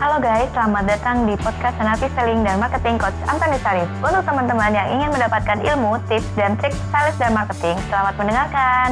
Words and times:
Halo 0.00 0.16
guys, 0.16 0.48
selamat 0.50 0.88
datang 0.88 1.28
di 1.28 1.36
podcast 1.36 1.76
Senapi 1.76 2.08
Selling 2.16 2.40
dan 2.40 2.56
Marketing 2.56 2.96
Coach 2.96 3.12
Antoni 3.28 3.60
Sarif. 3.60 3.84
Untuk 4.00 4.24
teman-teman 4.24 4.72
yang 4.72 4.88
ingin 4.90 5.12
mendapatkan 5.12 5.60
ilmu, 5.60 6.00
tips, 6.08 6.24
dan 6.34 6.56
trik 6.56 6.72
sales 6.88 7.12
dan 7.20 7.36
marketing, 7.36 7.76
selamat 7.86 8.14
mendengarkan. 8.16 8.88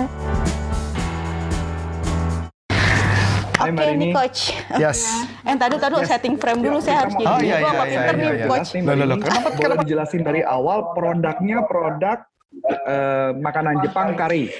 Oke 3.58 3.70
nih 3.72 3.88
Rini. 3.90 4.08
coach. 4.12 4.52
Yes. 4.76 5.00
Eh 5.42 5.56
tadi 5.56 5.80
tadi 5.80 5.96
setting 6.04 6.36
frame 6.36 6.60
dulu 6.60 6.78
saya 6.78 7.02
harus 7.02 7.16
gini. 7.16 7.26
Oh, 7.26 7.40
iya, 7.40 7.56
Gua 7.58 7.72
iya, 7.72 7.72
iya, 7.72 7.84
pinter 7.88 8.14
iya, 8.14 8.20
nih 8.20 8.30
iya. 8.30 8.46
coach. 8.46 8.68
Loh, 8.76 8.94
loh, 8.94 9.06
loh. 9.08 9.16
Kenapa, 9.18 9.48
kenapa 9.50 9.82
dijelasin 9.82 10.22
dari 10.22 10.40
awal 10.44 10.92
produknya 10.92 11.64
produk 11.64 12.18
eh, 12.84 13.30
makanan 13.34 13.80
Jepang 13.80 14.12
kari. 14.12 14.52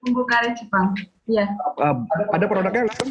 bumbu 0.00 0.22
kari 0.22 0.54
Jepang. 0.54 0.94
Iya, 1.26 1.50
Eh, 1.82 1.94
ada 2.30 2.44
produknya 2.46 2.86
kan? 2.86 3.08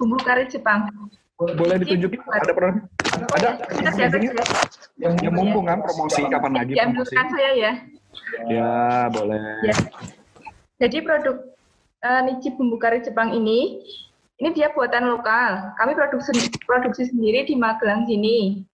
bumbu 0.00 0.16
kari 0.24 0.48
Jepang. 0.48 0.88
Boleh 1.36 1.76
ditunjukin 1.84 2.20
ada 2.32 2.52
produk? 2.56 2.84
Ada 3.36 3.48
ya, 3.68 4.08
sini? 4.08 4.26
ada. 4.32 4.44
yang, 4.96 5.14
yang 5.20 5.34
mumpung 5.36 5.68
kan 5.68 5.84
promosi 5.84 6.24
kapan 6.32 6.52
lagi 6.56 6.72
promosi? 6.72 7.12
Saya 7.12 7.50
ya. 7.52 7.72
Ya 8.48 8.72
boleh. 9.12 9.40
ya. 9.68 9.76
Jadi 10.80 11.04
produk 11.04 11.36
eh, 12.00 12.20
Nichi 12.24 12.56
bumbu 12.56 12.80
kari 12.80 13.04
Jepang 13.04 13.36
ini, 13.36 13.84
ini 14.40 14.48
dia 14.56 14.72
buatan 14.72 15.12
lokal. 15.12 15.76
Kami 15.76 15.92
produksi 15.92 16.32
produksi 16.64 17.12
sendiri 17.12 17.44
di 17.44 17.52
Magelang 17.52 18.08
sini. 18.08 18.64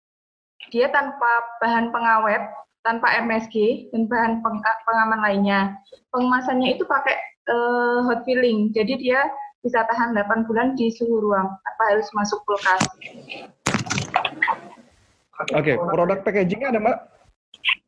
Dia 0.71 0.87
tanpa 0.95 1.59
bahan 1.59 1.91
pengawet, 1.91 2.47
tanpa 2.87 3.11
MSG 3.27 3.91
dan 3.91 4.07
bahan 4.07 4.39
peng- 4.39 4.63
pengaman 4.87 5.19
lainnya. 5.19 5.75
Pengemasannya 6.15 6.79
itu 6.79 6.87
pakai 6.87 7.19
eh, 7.51 7.99
hot 8.07 8.23
filling. 8.23 8.71
Jadi 8.71 9.03
dia 9.03 9.27
bisa 9.63 9.87
tahan 9.87 10.11
8 10.19 10.47
bulan 10.51 10.75
di 10.75 10.91
suhu 10.91 11.23
ruang 11.23 11.47
tanpa 11.47 11.83
harus 11.95 12.11
masuk 12.19 12.43
kulkas. 12.43 12.83
Oke, 15.55 15.79
produk 15.79 16.19
packagingnya 16.23 16.75
ada 16.75 16.81
mbak? 16.83 16.99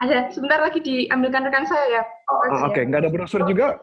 Ada, 0.02 0.30
sebentar 0.30 0.62
lagi 0.62 0.78
diambilkan 0.82 1.46
rekan 1.46 1.66
saya 1.66 2.00
ya. 2.00 2.02
Oh, 2.30 2.70
Oke, 2.70 2.86
nggak 2.86 3.06
ada 3.06 3.10
brosur 3.10 3.42
juga? 3.46 3.82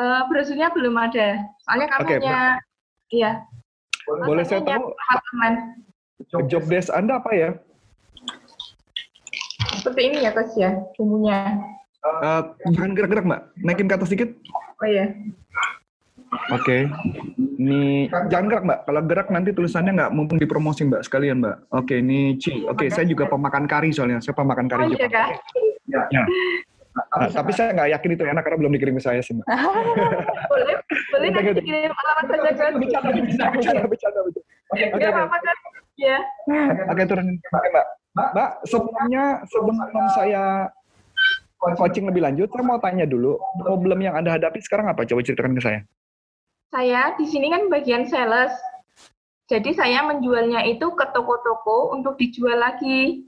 Eh, 0.00 0.20
brosurnya 0.28 0.68
belum 0.72 0.96
ada. 0.96 1.44
Soalnya 1.64 1.88
kami 1.92 2.04
Oke, 2.04 2.14
hanya, 2.20 2.40
iya. 3.12 3.30
Boleh 4.08 4.44
saya 4.44 4.60
tahu 4.64 4.96
job 6.48 6.64
desk 6.68 6.92
anda 6.92 7.20
apa 7.20 7.32
ya? 7.32 7.50
Seperti 9.80 10.00
ini 10.12 10.16
ya, 10.24 10.30
Coach 10.36 10.56
ya, 10.56 10.72
bumbunya. 10.96 11.56
Eh, 12.00 12.42
jangan 12.76 12.96
gerak-gerak 12.96 13.24
mbak, 13.28 13.40
naikin 13.60 13.88
ke 13.88 13.96
atas 13.96 14.08
sedikit. 14.12 14.32
Oh 14.80 14.88
iya. 14.88 15.12
Oke, 16.30 16.86
ini 17.58 18.06
jangan 18.30 18.46
gerak 18.46 18.62
mbak. 18.62 18.78
Kalau 18.86 19.02
gerak 19.02 19.28
nanti 19.34 19.50
tulisannya 19.50 19.92
nggak 19.98 20.12
mumpung 20.14 20.38
dipromosi 20.38 20.86
mbak 20.86 21.02
sekalian 21.02 21.42
mbak. 21.42 21.66
Oke, 21.74 21.98
ini 21.98 22.38
Ci. 22.38 22.62
Oke, 22.70 22.86
saya 22.86 23.02
juga 23.06 23.26
pemakan 23.26 23.66
kari 23.66 23.90
soalnya. 23.90 24.22
Saya 24.22 24.38
pemakan 24.38 24.66
Oh 24.66 24.70
kari 24.70 24.84
iya, 24.94 25.10
Jepang. 25.10 25.10
Kak. 25.90 26.06
Ya. 26.14 26.22
Nah, 26.90 27.30
tapi 27.30 27.50
saya 27.54 27.74
nggak 27.74 27.90
yakin 27.98 28.10
itu 28.14 28.24
enak 28.26 28.42
karena 28.46 28.58
belum 28.62 28.72
dikirim 28.78 28.94
ke 28.98 29.02
saya 29.02 29.20
sih 29.22 29.34
mbak. 29.34 29.46
Boleh, 30.50 30.76
boleh 31.14 31.28
nanti 31.30 31.50
dikirim 31.62 31.90
alamat 31.94 32.24
saja, 32.30 32.42
Coach. 32.74 32.78
Bercanda, 32.78 33.08
bercanda, 33.54 33.86
bercanda, 33.86 34.20
bercanda. 34.26 34.50
Oke, 34.70 34.84
oke, 34.94 35.04
apa-apa, 35.06 35.36
Coach. 35.38 35.62
Ya. 35.98 36.18
Oke, 36.90 37.02
turunin. 37.06 37.36
Oke, 37.38 37.68
mbak. 37.74 37.86
Mbak, 38.10 38.50
sebelumnya 38.66 39.24
sebelum 39.46 39.76
saya 40.14 40.44
coaching 41.78 42.10
lebih 42.10 42.22
lanjut, 42.26 42.50
saya 42.50 42.64
mau 42.66 42.82
tanya 42.82 43.06
dulu 43.06 43.38
problem 43.62 43.98
yang 44.02 44.18
anda 44.18 44.34
hadapi 44.34 44.58
sekarang 44.58 44.90
apa? 44.90 45.06
Coba 45.06 45.22
ceritakan 45.22 45.54
ke 45.54 45.62
saya. 45.62 45.80
Saya 46.70 47.18
di 47.18 47.26
sini 47.26 47.50
kan 47.50 47.66
bagian 47.66 48.06
sales. 48.06 48.54
Jadi 49.50 49.74
saya 49.74 50.06
menjualnya 50.06 50.62
itu 50.70 50.94
ke 50.94 51.10
toko-toko 51.10 51.90
untuk 51.90 52.14
dijual 52.14 52.62
lagi. 52.62 53.26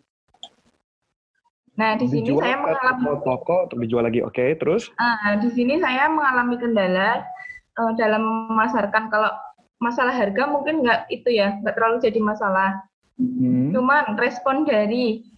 Nah, 1.75 1.99
di 1.99 2.07
sini 2.07 2.31
Dijual 2.31 2.47
saya 2.47 2.57
mengalami 2.63 3.05
toko 3.27 3.57
untuk 3.67 3.79
dijual 3.83 4.05
lagi. 4.07 4.21
Oke, 4.23 4.55
terus? 4.55 4.93
Ah, 5.03 5.35
di 5.41 5.51
sini 5.51 5.83
saya 5.83 6.07
mengalami 6.07 6.61
kendala 6.63 7.27
eh, 7.75 7.93
dalam 7.99 8.23
memasarkan. 8.55 9.11
Kalau 9.11 9.35
masalah 9.83 10.15
harga 10.15 10.47
mungkin 10.47 10.87
nggak 10.87 11.11
itu 11.11 11.35
ya, 11.35 11.59
nggak 11.59 11.75
terlalu 11.75 11.97
jadi 12.05 12.21
masalah. 12.23 12.87
Hmm. 13.19 13.75
Cuman 13.75 14.15
respon 14.15 14.63
dari 14.63 15.32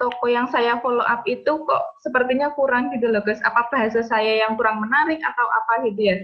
toko 0.00 0.32
yang 0.32 0.48
saya 0.48 0.80
follow 0.80 1.04
up 1.04 1.20
itu 1.28 1.52
kok 1.68 1.82
sepertinya 2.00 2.48
kurang 2.56 2.88
gitu 2.96 3.12
loh 3.12 3.20
guys. 3.20 3.38
Apa 3.44 3.68
bahasa 3.68 4.00
saya 4.00 4.40
yang 4.40 4.56
kurang 4.56 4.80
menarik 4.80 5.20
atau 5.20 5.46
apa 5.52 5.84
gitu 5.92 6.00
ya? 6.08 6.16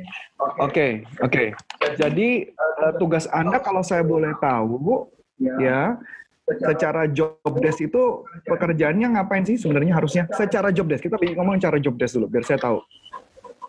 Oke, 0.64 1.04
oke. 1.20 1.52
Jadi 2.00 2.48
eh, 2.48 2.92
tugas 2.96 3.28
Anda 3.28 3.60
kalau 3.60 3.84
saya 3.84 4.00
boleh 4.00 4.32
tahu, 4.40 5.12
ya, 5.60 6.00
secara 6.48 7.04
job 7.12 7.36
desk 7.60 7.84
itu 7.84 8.24
pekerjaannya 8.48 9.20
ngapain 9.20 9.44
sih 9.44 9.60
sebenarnya 9.60 10.00
harusnya? 10.00 10.24
Secara 10.32 10.72
job 10.72 10.88
desk, 10.88 11.04
kita 11.04 11.20
ngomong 11.20 11.60
cara 11.60 11.76
job 11.76 12.00
desk 12.00 12.16
dulu, 12.16 12.32
biar 12.32 12.48
saya 12.48 12.56
tahu. 12.56 12.80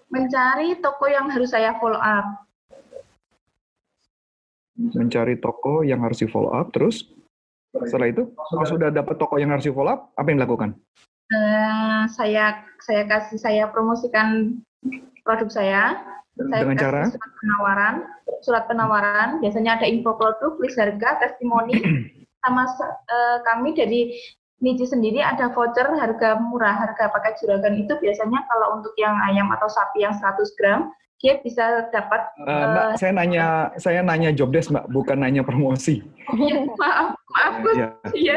Mencari 0.08 0.80
toko 0.80 1.12
yang 1.12 1.28
harus 1.28 1.52
saya 1.52 1.76
follow 1.84 2.00
up. 2.00 2.48
Mencari 4.78 5.36
toko 5.36 5.84
yang 5.84 6.00
harus 6.00 6.24
di 6.24 6.32
follow 6.32 6.54
up, 6.56 6.72
terus 6.72 7.17
setelah 7.86 8.08
itu, 8.10 8.24
kalau 8.34 8.66
sudah 8.66 8.90
dapat 8.90 9.16
toko 9.22 9.38
yang 9.38 9.54
harus 9.54 9.68
di 9.68 9.74
follow 9.74 9.94
up, 9.94 10.02
apa 10.18 10.28
yang 10.34 10.42
dilakukan? 10.42 10.74
Eh, 11.28 12.02
saya 12.16 12.64
saya 12.80 13.04
kasih 13.04 13.38
saya 13.38 13.64
promosikan 13.68 14.58
produk 15.28 15.50
saya. 15.52 15.84
Saya 16.38 16.64
Dengan 16.64 16.78
cara? 16.78 17.02
surat 17.10 17.32
penawaran, 17.42 17.96
surat 18.46 18.64
penawaran. 18.70 19.30
Biasanya 19.42 19.82
ada 19.82 19.90
info 19.90 20.14
produk, 20.16 20.56
list 20.62 20.78
harga, 20.78 21.18
testimoni, 21.20 21.82
sama 22.46 22.64
eh, 22.88 23.38
kami 23.44 23.76
dari 23.76 24.14
Niji 24.58 24.90
sendiri 24.90 25.22
ada 25.22 25.54
voucher 25.54 25.86
harga 25.86 26.42
murah, 26.42 26.74
harga 26.74 27.14
pakai 27.14 27.38
juragan 27.38 27.78
itu 27.78 27.94
biasanya 28.02 28.42
kalau 28.50 28.82
untuk 28.82 28.90
yang 28.98 29.14
ayam 29.30 29.46
atau 29.54 29.70
sapi 29.70 30.02
yang 30.02 30.18
100 30.18 30.58
gram, 30.58 30.90
dia 31.22 31.38
bisa 31.42 31.86
dapat, 31.94 32.30
Eh, 32.42 32.66
Mbak, 32.66 32.88
saya 32.98 33.12
nanya, 33.14 33.46
saya 33.78 34.02
nanya 34.02 34.34
job 34.34 34.50
desk, 34.50 34.74
Mbak, 34.74 34.90
bukan 34.90 35.18
nanya 35.22 35.46
promosi. 35.46 36.02
ya, 36.42 36.58
maaf, 36.74 37.14
maaf, 37.14 37.54
Gus. 37.62 37.76
Ya. 37.78 37.88
Iya. 38.14 38.36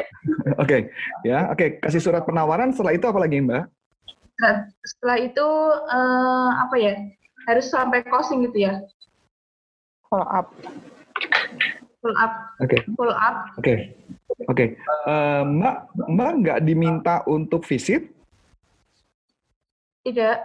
Oke, 0.60 0.92
ya, 1.24 1.48
oke. 1.48 1.80
Kasih 1.80 2.00
surat 2.04 2.24
penawaran. 2.24 2.72
Setelah 2.72 2.92
itu 2.96 3.04
apa 3.08 3.20
lagi, 3.20 3.40
Mbak? 3.40 3.64
Nah, 4.40 4.54
setelah 4.84 5.16
itu 5.20 5.46
eh, 5.88 6.50
apa 6.56 6.76
ya 6.80 6.94
harus 7.48 7.66
sampai 7.68 8.00
closing 8.04 8.44
gitu 8.48 8.68
ya 8.68 8.80
Follow 10.08 10.28
up. 10.28 10.52
full 12.00 12.16
up 12.16 12.32
Oke. 12.64 12.76
full 12.96 13.12
up 13.12 13.36
Oke, 13.60 13.92
oke. 14.48 14.64
Eh, 14.80 15.42
Mbak, 15.44 15.76
Mbak 16.08 16.30
nggak 16.40 16.58
diminta 16.64 17.14
untuk 17.28 17.66
visit? 17.66 18.08
tidak 20.00 20.40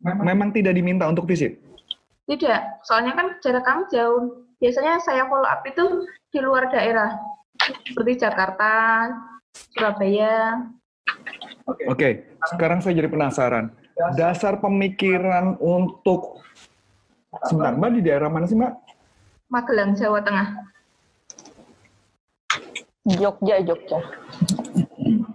Memang 0.00 0.48
tidak 0.54 0.72
diminta 0.76 1.04
untuk 1.08 1.28
visit. 1.28 1.60
tidak 2.26 2.82
soalnya 2.82 3.14
kan 3.14 3.26
jarak 3.38 3.62
kami 3.62 3.86
jauh 3.92 4.42
biasanya 4.58 4.98
saya 4.98 5.30
follow 5.30 5.46
up 5.46 5.62
itu 5.62 6.08
di 6.34 6.42
luar 6.42 6.66
daerah 6.72 7.14
seperti 7.86 8.18
Jakarta 8.18 8.70
Surabaya 9.54 10.66
Oke, 11.86 12.30
sekarang 12.50 12.78
saya 12.78 12.98
jadi 12.98 13.10
penasaran. 13.10 13.70
Dasar 14.18 14.58
pemikiran 14.58 15.58
untuk 15.58 16.42
sebentar, 17.46 17.74
Mbak 17.74 17.90
di 17.98 18.00
daerah 18.06 18.30
mana 18.30 18.46
sih, 18.46 18.54
Mbak? 18.58 18.72
Magelang 19.50 19.94
Jawa 19.94 20.22
Tengah 20.22 20.46
Jogja, 23.06 23.62
Jogja. 23.62 23.98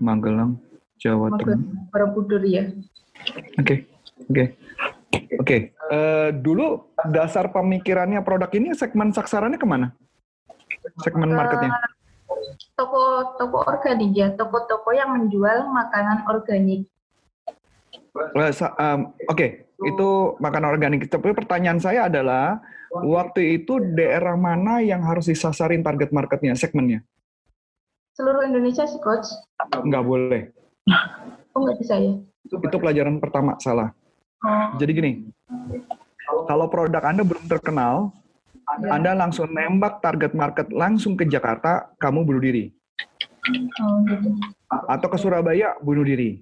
Magelang, 0.04 0.60
Jawa 1.00 1.32
Tengah. 1.40 1.56
Magelang 1.56 1.64
Borobudur 1.88 2.44
ya 2.44 2.68
Oke, 3.60 3.86
oke, 4.28 4.46
oke. 5.40 5.58
Eh, 5.72 6.30
dulu 6.36 6.90
dasar 7.08 7.48
pemikirannya 7.54 8.20
produk 8.26 8.50
ini 8.52 8.74
segmen 8.76 9.14
sasarannya 9.16 9.56
ke 9.56 9.68
mana? 9.68 9.96
Segmen 11.00 11.32
marketnya? 11.32 11.72
toko 12.74 13.38
toko 13.38 13.62
organik 13.70 14.12
ya 14.18 14.34
toko-toko 14.34 14.90
yang 14.96 15.14
menjual 15.14 15.70
makanan 15.70 16.26
organik 16.26 16.90
Eh, 18.12 18.52
sa- 18.52 18.76
em, 18.76 19.08
Oke, 19.32 19.72
itu 19.80 20.10
makanan 20.44 20.76
organik. 20.76 21.08
Tapi 21.08 21.32
pertanyaan 21.32 21.80
saya 21.80 22.12
adalah, 22.12 22.60
waktu 22.92 23.56
itu 23.62 23.80
daerah 23.96 24.36
mana 24.36 24.84
yang 24.84 25.00
harus 25.08 25.32
disasarin 25.32 25.80
target 25.80 26.12
marketnya, 26.12 26.52
segmennya? 26.60 27.08
Seluruh 28.14 28.44
Indonesia 28.46 28.84
sih 28.86 29.00
coach 29.00 29.28
Nggak 29.82 30.04
boleh. 30.04 30.42
oh 31.54 31.60
nggak 31.64 31.78
bisa 31.80 31.96
ya 31.98 32.14
Itu 32.52 32.78
pelajaran 32.78 33.22
pertama, 33.22 33.56
salah. 33.62 33.94
oh, 34.44 34.76
Jadi 34.76 34.92
gini, 34.92 35.12
kalau 36.50 36.68
produk 36.68 37.00
Anda 37.06 37.22
belum 37.24 37.46
terkenal, 37.48 38.12
Anda 38.82 39.14
langsung 39.14 39.54
nembak 39.54 40.02
target 40.02 40.34
market 40.34 40.68
langsung 40.74 41.14
ke 41.16 41.24
Jakarta, 41.30 41.94
kamu 42.02 42.26
bunuh 42.26 42.42
diri. 42.44 42.74
oh 43.80 43.96
gitu. 44.04 44.30
Atau 44.90 45.08
ke 45.08 45.18
Surabaya, 45.22 45.78
bunuh 45.80 46.04
diri. 46.04 46.42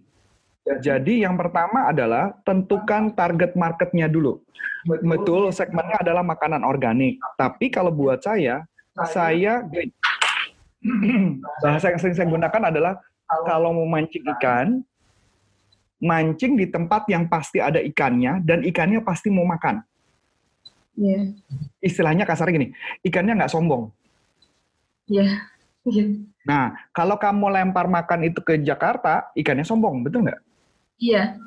Jadi 0.80 1.25
yang 1.25 1.36
pertama 1.36 1.89
adalah 1.92 2.31
tentukan 2.48 3.12
target 3.13 3.54
marketnya 3.60 4.07
dulu. 4.07 4.39
Betul, 4.86 5.51
segmennya 5.51 6.00
adalah 6.00 6.24
makanan 6.24 6.63
organik. 6.63 7.19
Tapi 7.36 7.68
kalau 7.69 7.92
buat 7.92 8.24
saya, 8.24 8.63
saya 9.12 9.65
bahasa 11.64 11.92
yang 11.92 12.00
sering 12.00 12.16
saya 12.16 12.28
gunakan 12.28 12.62
adalah 12.72 12.94
kalau 13.46 13.76
mau 13.76 13.88
mancing 13.88 14.26
ikan, 14.38 14.81
mancing 16.00 16.56
di 16.56 16.66
tempat 16.72 17.06
yang 17.12 17.28
pasti 17.28 17.60
ada 17.60 17.78
ikannya 17.84 18.42
dan 18.42 18.64
ikannya 18.64 19.04
pasti 19.04 19.28
mau 19.30 19.46
makan. 19.46 19.84
Iya. 21.00 21.36
Istilahnya 21.80 22.28
kasar 22.28 22.52
gini, 22.52 22.72
ikannya 23.04 23.38
nggak 23.40 23.52
sombong. 23.52 23.92
Iya. 25.08 25.48
Iya. 25.88 26.06
Nah, 26.44 26.76
kalau 26.92 27.16
kamu 27.16 27.46
lempar 27.50 27.88
makan 27.88 28.28
itu 28.28 28.40
ke 28.44 28.60
Jakarta, 28.60 29.32
ikannya 29.36 29.64
sombong, 29.64 30.04
betul 30.04 30.28
nggak? 30.28 30.42
Iya. 31.00 31.40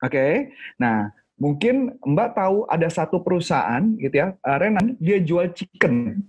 Oke. 0.00 0.54
Nah, 0.78 1.10
mungkin 1.34 1.98
Mbak 1.98 2.30
tahu 2.36 2.56
ada 2.70 2.88
satu 2.88 3.20
perusahaan 3.20 3.82
gitu 3.98 4.14
ya, 4.14 4.36
uh, 4.44 4.58
Renan, 4.60 4.94
dia 5.02 5.18
jual 5.18 5.50
chicken, 5.52 6.24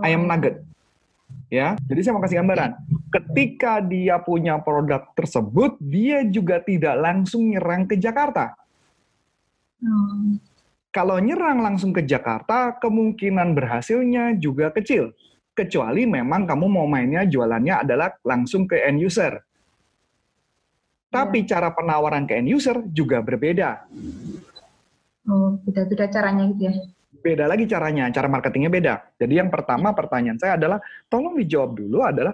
ayam 0.00 0.24
Oh. 0.24 0.28
nugget. 0.30 0.62
Ya, 1.46 1.78
jadi 1.86 2.00
saya 2.02 2.12
mau 2.18 2.24
kasih 2.26 2.42
gambaran. 2.42 2.74
Ketika 3.14 3.78
dia 3.78 4.18
punya 4.18 4.58
produk 4.58 5.06
tersebut, 5.14 5.78
dia 5.78 6.26
juga 6.26 6.58
tidak 6.58 6.98
langsung 6.98 7.46
nyerang 7.46 7.86
ke 7.86 7.94
Jakarta. 7.94 8.58
Hmm. 9.78 10.42
Kalau 10.90 11.20
nyerang 11.22 11.62
langsung 11.62 11.94
ke 11.94 12.02
Jakarta, 12.02 12.74
kemungkinan 12.82 13.54
berhasilnya 13.54 14.34
juga 14.40 14.74
kecil. 14.74 15.14
Kecuali 15.54 16.08
memang 16.08 16.48
kamu 16.48 16.66
mau 16.66 16.88
mainnya 16.88 17.22
jualannya 17.22 17.84
adalah 17.86 18.16
langsung 18.26 18.66
ke 18.66 18.82
end 18.82 19.04
user. 19.04 19.38
Tapi 21.06 21.46
cara 21.46 21.70
penawaran 21.70 22.26
ke 22.26 22.42
end 22.42 22.50
user 22.50 22.82
juga 22.90 23.22
berbeda. 23.22 23.86
Oh, 25.30 25.62
beda-beda 25.62 26.10
caranya 26.10 26.50
gitu 26.50 26.74
ya. 26.74 26.74
Beda 27.26 27.50
lagi 27.50 27.66
caranya, 27.66 28.06
cara 28.14 28.30
marketingnya 28.30 28.70
beda. 28.70 28.94
Jadi 29.18 29.42
yang 29.42 29.50
pertama 29.50 29.90
pertanyaan 29.90 30.38
saya 30.38 30.54
adalah, 30.54 30.78
tolong 31.10 31.34
dijawab 31.34 31.74
dulu 31.74 32.06
adalah 32.06 32.30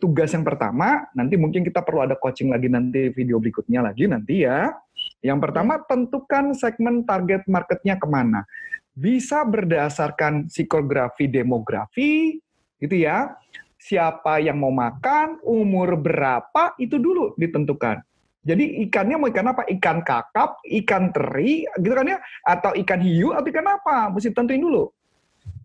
tugas 0.00 0.32
yang 0.32 0.48
pertama, 0.48 1.12
nanti 1.12 1.36
mungkin 1.36 1.60
kita 1.60 1.84
perlu 1.84 2.00
ada 2.00 2.16
coaching 2.16 2.48
lagi 2.48 2.72
nanti 2.72 3.12
video 3.12 3.36
berikutnya 3.36 3.84
lagi 3.84 4.08
nanti 4.08 4.48
ya. 4.48 4.72
Yang 5.20 5.38
pertama 5.44 5.76
tentukan 5.84 6.56
segmen 6.56 7.04
target 7.04 7.44
marketnya 7.44 8.00
ke 8.00 8.08
mana. 8.08 8.48
Bisa 8.96 9.44
berdasarkan 9.44 10.48
psikografi 10.48 11.28
demografi, 11.28 12.40
gitu 12.80 12.96
ya. 12.96 13.36
Siapa 13.76 14.40
yang 14.40 14.56
mau 14.56 14.72
makan, 14.72 15.36
umur 15.44 16.00
berapa, 16.00 16.72
itu 16.80 16.96
dulu 16.96 17.36
ditentukan. 17.36 18.00
Jadi 18.42 18.82
ikannya 18.86 19.16
mau 19.22 19.30
ikan 19.30 19.54
apa? 19.54 19.62
Ikan 19.70 20.02
kakap, 20.02 20.58
ikan 20.66 21.14
teri, 21.14 21.62
gitu 21.78 21.94
kan 21.94 22.10
ya? 22.10 22.18
Atau 22.42 22.74
ikan 22.74 22.98
hiu, 22.98 23.30
atau 23.30 23.46
ikan 23.46 23.68
apa? 23.70 24.10
Mesti 24.10 24.34
tentuin 24.34 24.58
dulu. 24.58 24.90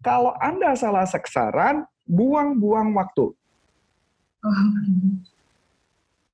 Kalau 0.05 0.37
Anda 0.37 0.77
salah 0.77 1.09
seksaran, 1.09 1.89
buang-buang 2.05 2.93
waktu. 2.93 3.33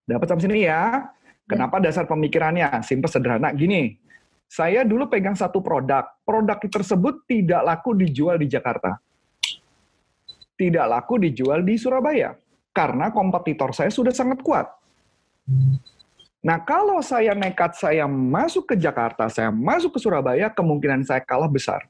Dapat 0.04 0.28
sampai 0.28 0.44
sini 0.44 0.68
ya. 0.68 1.08
Kenapa 1.48 1.80
dasar 1.80 2.08
pemikirannya? 2.12 2.84
Simpel 2.84 3.08
sederhana. 3.08 3.56
Gini, 3.56 3.96
saya 4.52 4.84
dulu 4.84 5.08
pegang 5.08 5.36
satu 5.40 5.64
produk. 5.64 6.08
Produk 6.28 6.60
tersebut 6.60 7.24
tidak 7.24 7.64
laku 7.64 7.96
dijual 7.96 8.36
di 8.36 8.52
Jakarta. 8.52 9.00
Tidak 10.60 10.86
laku 10.86 11.24
dijual 11.24 11.64
di 11.64 11.80
Surabaya. 11.80 12.36
Karena 12.76 13.10
kompetitor 13.16 13.72
saya 13.72 13.90
sudah 13.90 14.12
sangat 14.12 14.44
kuat. 14.44 14.68
Nah, 16.44 16.60
kalau 16.60 17.00
saya 17.00 17.32
nekat 17.32 17.80
saya 17.80 18.04
masuk 18.04 18.68
ke 18.68 18.76
Jakarta, 18.76 19.32
saya 19.32 19.48
masuk 19.48 19.96
ke 19.96 20.00
Surabaya, 20.04 20.52
kemungkinan 20.52 21.08
saya 21.08 21.24
kalah 21.24 21.48
besar. 21.48 21.88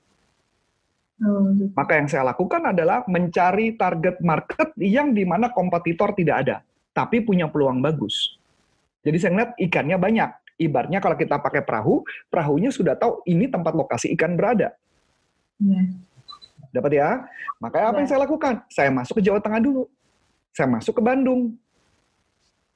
Oh, 1.25 1.50
gitu. 1.57 1.73
Maka 1.73 1.97
yang 1.97 2.05
saya 2.05 2.21
lakukan 2.29 2.61
adalah 2.61 3.01
mencari 3.09 3.73
target 3.73 4.21
market 4.21 4.69
yang 4.77 5.09
di 5.09 5.25
mana 5.25 5.50
kompetitor 5.50 6.13
tidak 6.13 6.45
ada, 6.45 6.55
tapi 6.94 7.25
punya 7.25 7.50
peluang 7.50 7.81
bagus. 7.81 8.38
Jadi 9.01 9.17
saya 9.17 9.31
ngeliat 9.33 9.51
ikannya 9.57 9.97
banyak. 9.97 10.29
Ibaratnya 10.61 11.01
kalau 11.01 11.17
kita 11.17 11.41
pakai 11.41 11.65
perahu, 11.65 12.05
perahunya 12.29 12.69
sudah 12.69 12.94
tahu 12.94 13.25
ini 13.25 13.50
tempat 13.50 13.73
lokasi 13.73 14.13
ikan 14.13 14.38
berada. 14.38 14.77
Iya. 15.57 15.97
Dapat 16.69 16.91
ya? 16.94 17.09
Makanya 17.57 17.85
apa 17.89 17.97
yang 18.05 18.09
saya 18.09 18.21
lakukan? 18.21 18.53
Saya 18.69 18.89
masuk 18.94 19.17
ke 19.17 19.23
Jawa 19.25 19.41
Tengah 19.41 19.61
dulu. 19.61 19.89
Saya 20.53 20.69
masuk 20.69 20.94
ke 20.97 21.01
Bandung. 21.01 21.57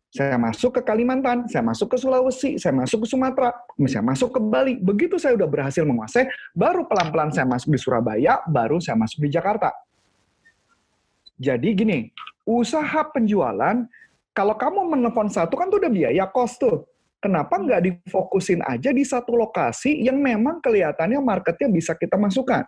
Saya 0.08 0.40
masuk 0.40 0.80
ke 0.80 0.82
Kalimantan, 0.88 1.52
saya 1.52 1.60
masuk 1.68 1.92
ke 1.94 1.98
Sulawesi, 2.00 2.56
saya 2.56 2.72
masuk 2.72 3.04
ke 3.04 3.08
Sumatera, 3.12 3.52
saya 3.92 4.00
masuk 4.00 4.30
ke 4.34 4.40
Bali. 4.40 4.80
Begitu 4.80 5.20
saya 5.20 5.36
udah 5.36 5.50
berhasil 5.52 5.84
menguasai, 5.84 6.32
baru 6.56 6.88
pelan-pelan 6.88 7.36
saya 7.36 7.44
masuk 7.44 7.76
di 7.76 7.80
Surabaya, 7.80 8.40
baru 8.48 8.80
saya 8.80 8.96
masuk 8.96 9.28
di 9.28 9.30
Jakarta. 9.30 9.76
Jadi 11.38 11.70
gini, 11.76 12.00
usaha 12.48 13.04
penjualan, 13.12 13.84
kalau 14.32 14.56
kamu 14.56 14.96
menelpon 14.96 15.28
satu 15.28 15.60
kan 15.60 15.68
tuh 15.68 15.84
udah 15.84 15.92
biaya 15.92 16.26
cost 16.32 16.64
tuh. 16.64 16.88
Kenapa 17.18 17.58
nggak 17.58 17.82
difokusin 17.82 18.62
aja 18.62 18.94
di 18.94 19.02
satu 19.02 19.34
lokasi 19.34 20.06
yang 20.06 20.22
memang 20.22 20.62
kelihatannya 20.62 21.18
marketnya 21.18 21.68
bisa 21.68 21.98
kita 21.98 22.14
masukkan? 22.16 22.64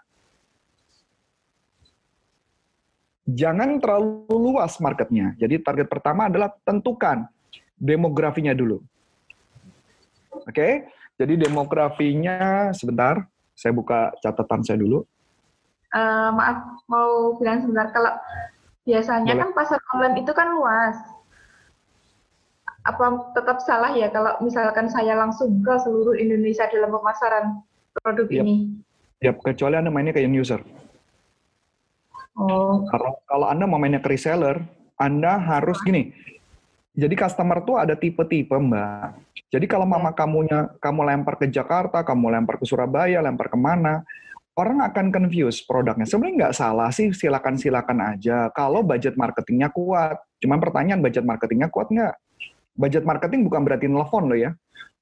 Jangan 3.29 3.77
terlalu 3.77 4.25
luas 4.29 4.79
marketnya. 4.81 5.37
Jadi 5.37 5.61
target 5.61 5.85
pertama 5.85 6.25
adalah 6.31 6.49
tentukan 6.65 7.29
demografinya 7.77 8.57
dulu. 8.57 8.81
Oke, 10.47 10.87
jadi 11.19 11.33
demografinya 11.35 12.71
sebentar, 12.73 13.27
saya 13.53 13.75
buka 13.75 14.15
catatan 14.23 14.63
saya 14.65 14.79
dulu. 14.79 15.03
Eh, 15.89 16.29
maaf, 16.31 16.85
mau 16.85 17.35
bilang 17.41 17.65
sebentar. 17.65 17.89
Kalau 17.89 18.13
biasanya 18.85 19.33
Boleh. 19.33 19.41
kan 19.41 19.49
pasar 19.57 19.79
online 19.93 20.15
itu 20.21 20.31
kan 20.33 20.47
luas. 20.53 20.97
Apa 22.85 23.33
tetap 23.35 23.59
salah 23.61 23.91
ya 23.93 24.07
kalau 24.09 24.37
misalkan 24.41 24.87
saya 24.87 25.13
langsung 25.17 25.61
ke 25.61 25.73
seluruh 25.83 26.15
Indonesia 26.15 26.65
dalam 26.71 26.89
pemasaran 26.93 27.45
produk 27.99 28.27
Yap. 28.31 28.43
ini? 28.45 28.55
Ya, 29.19 29.35
kecuali 29.35 29.75
Anda 29.75 29.91
mainnya 29.91 30.15
ke 30.15 30.23
end 30.23 30.37
user. 30.37 30.63
Oh, 32.39 32.87
Kalau 32.87 33.19
kalau 33.27 33.45
Anda 33.51 33.67
mau 33.67 33.75
mainnya 33.75 33.99
ke 33.99 34.15
reseller, 34.15 34.63
Anda 34.95 35.35
harus 35.35 35.83
gini. 35.83 36.15
Jadi 36.95 37.15
customer 37.19 37.59
tuh 37.67 37.75
ada 37.75 37.99
tipe-tipe, 37.99 38.55
Mbak. 38.55 39.07
Jadi 39.51 39.65
kalau 39.67 39.83
mama 39.83 40.15
kamunya 40.15 40.71
kamu 40.79 41.03
lempar 41.03 41.35
ke 41.35 41.51
Jakarta, 41.51 41.99
kamu 42.03 42.31
lempar 42.31 42.55
ke 42.55 42.65
Surabaya, 42.67 43.19
lempar 43.19 43.51
ke 43.51 43.59
mana, 43.59 44.03
orang 44.55 44.83
akan 44.87 45.11
confuse 45.11 45.63
produknya. 45.63 46.07
Sebenarnya 46.07 46.35
nggak 46.47 46.55
salah 46.55 46.89
sih, 46.91 47.11
silakan-silakan 47.11 48.15
aja. 48.15 48.47
Kalau 48.55 48.83
budget 48.83 49.19
marketingnya 49.19 49.71
kuat. 49.71 50.19
Cuman 50.39 50.59
pertanyaan 50.63 50.99
budget 51.03 51.23
marketingnya 51.27 51.67
kuat 51.67 51.91
nggak? 51.91 52.15
Budget 52.75 53.03
marketing 53.03 53.43
bukan 53.47 53.61
berarti 53.67 53.85
nelfon 53.91 54.31
loh 54.31 54.39
ya. 54.39 54.51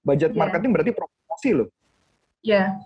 Budget 0.01 0.33
Iya. 0.33 0.39
marketing 0.41 0.71
berarti 0.73 0.91
promosi 0.93 1.49
loh. 1.53 1.69
ya. 2.41 2.77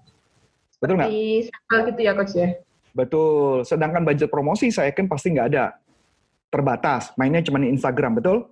Betul 0.79 0.97
nggak? 0.97 1.09
Di 1.13 1.45
sampel 1.45 1.79
gitu 1.93 2.01
ya, 2.01 2.11
Coach 2.17 2.33
ya? 2.35 2.49
Betul. 2.91 3.63
Sedangkan 3.63 4.03
budget 4.03 4.27
promosi 4.27 4.67
saya 4.69 4.91
yakin 4.91 5.07
pasti 5.07 5.31
nggak 5.31 5.47
ada. 5.51 5.65
Terbatas. 6.51 7.15
Mainnya 7.15 7.39
cuma 7.41 7.59
di 7.59 7.71
Instagram, 7.71 8.19
betul? 8.19 8.51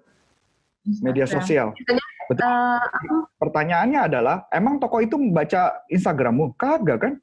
Media 1.03 1.27
Instagram. 1.27 1.35
sosial. 1.43 1.67
Biasanya, 1.75 2.03
Betul. 2.29 2.45
eh, 2.47 3.23
Pertanyaannya 3.35 3.99
adalah, 4.05 4.35
emang 4.49 4.77
toko 4.79 5.01
itu 5.01 5.17
membaca 5.19 5.83
Instagrammu? 5.89 6.55
Kagak 6.55 6.97
kan? 7.01 7.13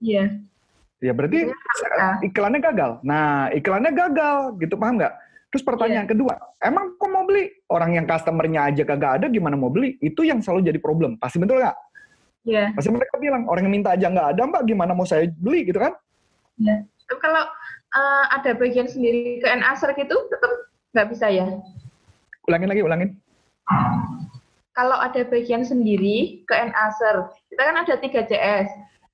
Iya. 0.00 0.40
Ya 1.00 1.12
berarti 1.12 1.48
Iya. 1.48 2.08
iklannya 2.24 2.60
gagal. 2.60 2.90
Nah, 3.06 3.48
iklannya 3.52 3.92
gagal, 3.94 4.58
gitu 4.58 4.74
paham 4.76 4.96
nggak? 5.00 5.14
Terus 5.50 5.62
pertanyaan 5.62 6.06
Iya. 6.06 6.12
kedua, 6.12 6.34
emang 6.60 6.94
kok 6.96 7.10
mau 7.10 7.24
beli? 7.24 7.50
Orang 7.68 7.94
yang 7.94 8.04
customernya 8.04 8.70
aja 8.70 8.82
kagak 8.84 9.12
ada, 9.22 9.26
gimana 9.28 9.54
mau 9.60 9.70
beli? 9.70 9.96
Itu 10.00 10.22
yang 10.26 10.40
selalu 10.42 10.72
jadi 10.72 10.78
problem. 10.82 11.16
Pasti 11.16 11.38
betul 11.38 11.60
nggak? 11.60 11.76
Iya. 12.44 12.64
Pasti 12.74 12.88
mereka 12.90 13.14
bilang, 13.20 13.44
orang 13.46 13.68
yang 13.68 13.74
minta 13.76 13.92
aja 13.92 14.06
nggak 14.08 14.28
ada, 14.36 14.42
mbak, 14.48 14.62
gimana 14.66 14.92
mau 14.92 15.04
saya 15.04 15.28
beli, 15.30 15.68
gitu 15.68 15.78
kan? 15.78 15.92
Iya. 16.60 16.76
Tapi 17.08 17.18
kalau 17.18 17.42
eh, 17.90 18.24
ada 18.30 18.50
bagian 18.54 18.86
sendiri 18.86 19.40
ke 19.40 19.46
N-Aser 19.48 19.96
gitu, 19.96 20.14
tetap 20.30 20.52
nggak 20.94 21.08
bisa 21.10 21.26
ya? 21.26 21.46
Ulangin 22.46 22.68
lagi, 22.70 22.82
ulangin. 22.84 23.10
Kalau 24.70 24.96
ada 24.96 25.20
bagian 25.26 25.66
sendiri 25.66 26.46
ke 26.46 26.54
N-Aser, 26.54 27.26
kita 27.50 27.62
kan 27.64 27.76
ada 27.82 27.94
3 27.98 28.22
CS. 28.24 28.68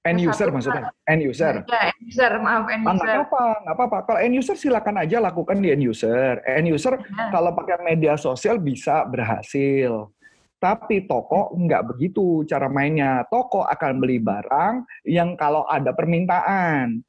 End 0.07 0.23
user 0.23 0.55
maksudnya? 0.55 0.95
End 1.11 1.19
user. 1.19 1.67
Ya, 1.67 1.91
N-User, 1.99 2.39
maaf 2.39 2.63
Ah, 2.63 2.79
nggak 2.79 2.95
N-User. 2.95 3.11
apa-apa, 3.27 3.45
nggak 3.67 3.75
apa-apa. 3.75 3.99
Kalau 4.07 4.19
end 4.23 4.35
user 4.39 4.55
silakan 4.55 5.03
aja 5.03 5.19
lakukan 5.19 5.59
di 5.59 5.75
end 5.75 5.83
user. 5.83 6.39
End 6.47 6.71
user 6.71 6.95
Ya. 6.95 7.27
kalau 7.35 7.51
pakai 7.59 7.83
media 7.83 8.15
sosial 8.15 8.63
bisa 8.63 9.03
berhasil. 9.03 10.15
Tapi 10.63 11.11
toko 11.11 11.51
nggak 11.59 11.91
begitu 11.91 12.47
cara 12.47 12.71
mainnya. 12.71 13.27
Toko 13.27 13.67
akan 13.67 13.99
beli 13.99 14.23
barang 14.23 14.87
yang 15.11 15.35
kalau 15.35 15.67
ada 15.67 15.91
permintaan. 15.91 17.03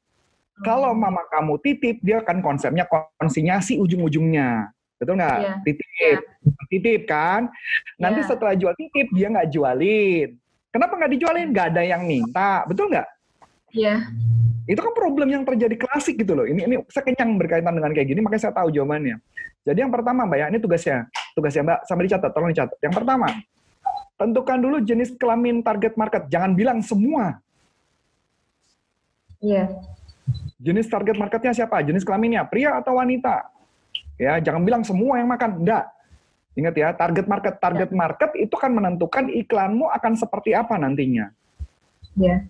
Kalau 0.64 0.90
mama 0.94 1.22
kamu 1.30 1.58
titip, 1.62 1.96
dia 2.02 2.18
akan 2.22 2.42
konsepnya 2.42 2.84
konsinyasi 3.18 3.78
ujung-ujungnya. 3.78 4.72
Betul 4.98 5.14
nggak? 5.18 5.38
Iya. 5.38 5.52
Titip. 5.62 6.18
Titip 6.68 7.02
kan? 7.06 7.46
Nanti 7.96 8.20
Iya. 8.26 8.28
setelah 8.34 8.54
jual 8.58 8.74
titip, 8.74 9.06
dia 9.14 9.30
nggak 9.30 9.48
jualin. 9.54 10.34
Kenapa 10.74 10.92
nggak 10.98 11.12
dijualin? 11.14 11.48
Nggak 11.54 11.66
ada 11.74 11.82
yang 11.86 12.02
minta. 12.04 12.66
Betul 12.66 12.90
nggak? 12.90 13.08
Iya. 13.72 14.10
Itu 14.68 14.84
kan 14.84 14.92
problem 14.92 15.32
yang 15.32 15.48
terjadi 15.48 15.80
klasik 15.80 16.20
gitu 16.20 16.36
loh. 16.36 16.44
Ini 16.44 16.68
ini 16.68 16.76
saya 16.92 17.06
kenyang 17.08 17.40
berkaitan 17.40 17.72
dengan 17.72 17.94
kayak 17.94 18.08
gini, 18.12 18.20
makanya 18.20 18.50
saya 18.50 18.54
tahu 18.58 18.68
jawabannya. 18.68 19.16
Jadi 19.64 19.78
yang 19.80 19.92
pertama, 19.92 20.28
Mbak 20.28 20.38
ya, 20.38 20.46
ini 20.52 20.58
tugasnya. 20.60 20.98
Tugasnya 21.32 21.62
Mbak, 21.64 21.78
sambil 21.88 22.04
dicatat, 22.04 22.30
tolong 22.36 22.50
dicatat. 22.52 22.76
Yang 22.84 22.94
pertama, 23.00 23.28
tentukan 24.20 24.58
dulu 24.60 24.76
jenis 24.84 25.14
kelamin 25.16 25.64
target 25.64 25.94
market. 25.96 26.22
Jangan 26.28 26.52
bilang 26.52 26.78
semua. 26.84 27.40
Iya. 29.40 29.72
Jenis 30.58 30.90
target 30.90 31.14
marketnya 31.14 31.54
siapa? 31.54 31.78
Jenis 31.86 32.02
kelaminnya, 32.02 32.42
pria 32.42 32.82
atau 32.82 32.98
wanita? 32.98 33.46
Ya, 34.18 34.42
jangan 34.42 34.66
bilang 34.66 34.82
semua 34.82 35.22
yang 35.22 35.30
makan. 35.30 35.62
Enggak. 35.62 35.86
Ingat 36.58 36.74
ya, 36.74 36.88
target 36.90 37.26
market. 37.30 37.54
Target 37.62 37.90
market 37.94 38.30
itu 38.34 38.54
kan 38.58 38.74
menentukan 38.74 39.30
iklanmu 39.30 39.86
akan 39.86 40.18
seperti 40.18 40.58
apa 40.58 40.74
nantinya. 40.74 41.30
Iya. 42.18 42.42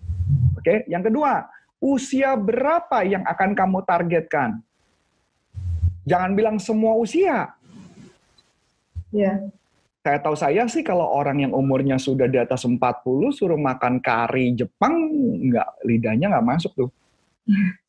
Oke, 0.57 0.89
yang 0.89 1.05
kedua, 1.05 1.45
usia 1.77 2.33
berapa 2.33 3.05
yang 3.05 3.21
akan 3.29 3.53
kamu 3.53 3.85
targetkan? 3.85 4.57
Jangan 6.09 6.33
bilang 6.33 6.57
semua 6.57 6.97
usia. 6.97 7.53
Iya. 9.13 9.53
Saya 10.01 10.17
tahu 10.17 10.33
saya 10.33 10.65
sih 10.65 10.81
kalau 10.81 11.05
orang 11.05 11.45
yang 11.45 11.53
umurnya 11.53 12.01
sudah 12.01 12.25
di 12.25 12.41
atas 12.41 12.65
40 12.65 12.81
suruh 13.29 13.59
makan 13.61 14.01
kari 14.01 14.57
Jepang, 14.57 14.95
nggak 15.53 15.85
lidahnya 15.85 16.33
nggak 16.33 16.47
masuk 16.49 16.73
tuh. 16.73 16.89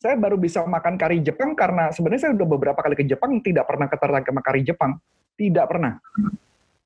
Saya 0.00 0.16
baru 0.16 0.40
bisa 0.40 0.64
makan 0.64 0.96
kari 0.96 1.20
Jepang 1.20 1.52
karena 1.52 1.92
sebenarnya 1.92 2.28
saya 2.28 2.32
udah 2.36 2.48
beberapa 2.48 2.80
kali 2.80 2.96
ke 2.96 3.04
Jepang 3.04 3.40
tidak 3.44 3.68
pernah 3.68 3.86
ketertarik 3.86 4.26
sama 4.26 4.42
kari 4.42 4.60
Jepang. 4.64 4.96
Tidak 5.36 5.64
pernah. 5.68 6.00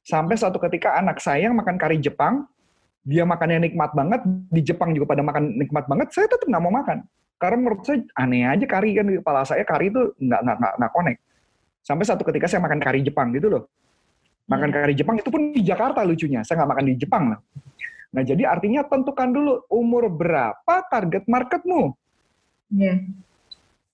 Sampai 0.05 0.37
suatu 0.37 0.61
ketika 0.61 0.99
anak 0.99 1.23
saya 1.23 1.49
yang 1.49 1.57
makan 1.57 1.81
kari 1.81 1.99
Jepang, 2.03 2.45
dia 3.05 3.25
makannya 3.25 3.69
nikmat 3.69 3.93
banget, 3.93 4.21
di 4.27 4.61
Jepang 4.65 4.93
juga 4.93 5.17
pada 5.17 5.23
makan 5.25 5.61
nikmat 5.61 5.85
banget, 5.89 6.09
saya 6.13 6.27
tetap 6.29 6.45
nggak 6.45 6.63
mau 6.63 6.75
makan. 6.75 7.05
Karena 7.41 7.57
menurut 7.61 7.83
saya 7.85 8.01
aneh 8.17 8.47
aja 8.47 8.65
kari 8.65 8.97
kan 8.97 9.05
di 9.05 9.21
kepala 9.21 9.45
saya 9.45 9.65
kari 9.67 9.93
itu 9.93 10.17
nggak 10.17 10.41
nggak 10.41 10.57
nggak. 10.81 11.17
Sampai 11.85 12.05
satu 12.09 12.25
ketika 12.25 12.49
saya 12.49 12.65
makan 12.65 12.81
kari 12.81 13.05
Jepang 13.05 13.29
gitu 13.37 13.53
loh. 13.53 13.69
Makan 14.49 14.71
kari 14.73 14.97
Jepang 14.97 15.21
itu 15.21 15.29
pun 15.29 15.53
di 15.53 15.61
Jakarta 15.61 16.01
lucunya. 16.05 16.41
Saya 16.45 16.65
nggak 16.65 16.71
makan 16.73 16.85
di 16.89 16.95
Jepang 16.97 17.25
lah. 17.37 17.41
Nah 18.15 18.23
jadi 18.23 18.47
artinya 18.49 18.87
tentukan 18.87 19.29
dulu 19.29 19.53
umur 19.69 20.09
berapa 20.09 20.75
target 20.89 21.29
marketmu. 21.29 21.93
Iya. 22.73 22.95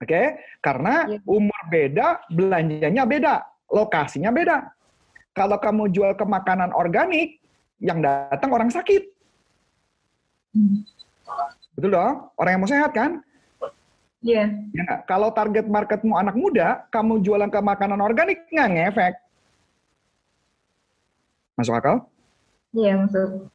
Oke, 0.00 0.22
karena 0.64 1.04
Iya. 1.10 1.18
umur 1.28 1.60
beda, 1.68 2.06
belanjanya 2.32 3.04
beda, 3.04 3.34
lokasinya 3.68 4.30
beda. 4.32 4.72
Kalau 5.36 5.60
kamu 5.60 5.92
jual 5.92 6.12
ke 6.16 6.24
makanan 6.24 6.72
organik, 6.72 7.40
yang 7.80 8.04
datang 8.04 8.52
orang 8.52 8.68
sakit. 8.68 9.08
Hmm. 10.52 10.84
Betul 11.74 11.96
dong? 11.96 12.28
Orang 12.36 12.50
yang 12.52 12.62
mau 12.62 12.68
sehat 12.68 12.92
kan? 12.92 13.24
Iya. 14.20 14.52
Ya 14.76 14.80
nggak? 14.84 15.00
Kalau 15.08 15.32
target 15.32 15.64
marketmu 15.64 16.12
anak 16.12 16.36
muda, 16.36 16.84
kamu 16.92 17.24
jualan 17.24 17.48
ke 17.48 17.60
makanan 17.60 18.00
organik, 18.04 18.44
nggak 18.52 18.68
ngefek. 18.68 19.14
Masuk 21.56 21.76
akal? 21.76 22.04
Iya, 22.76 23.00
masuk. 23.00 23.48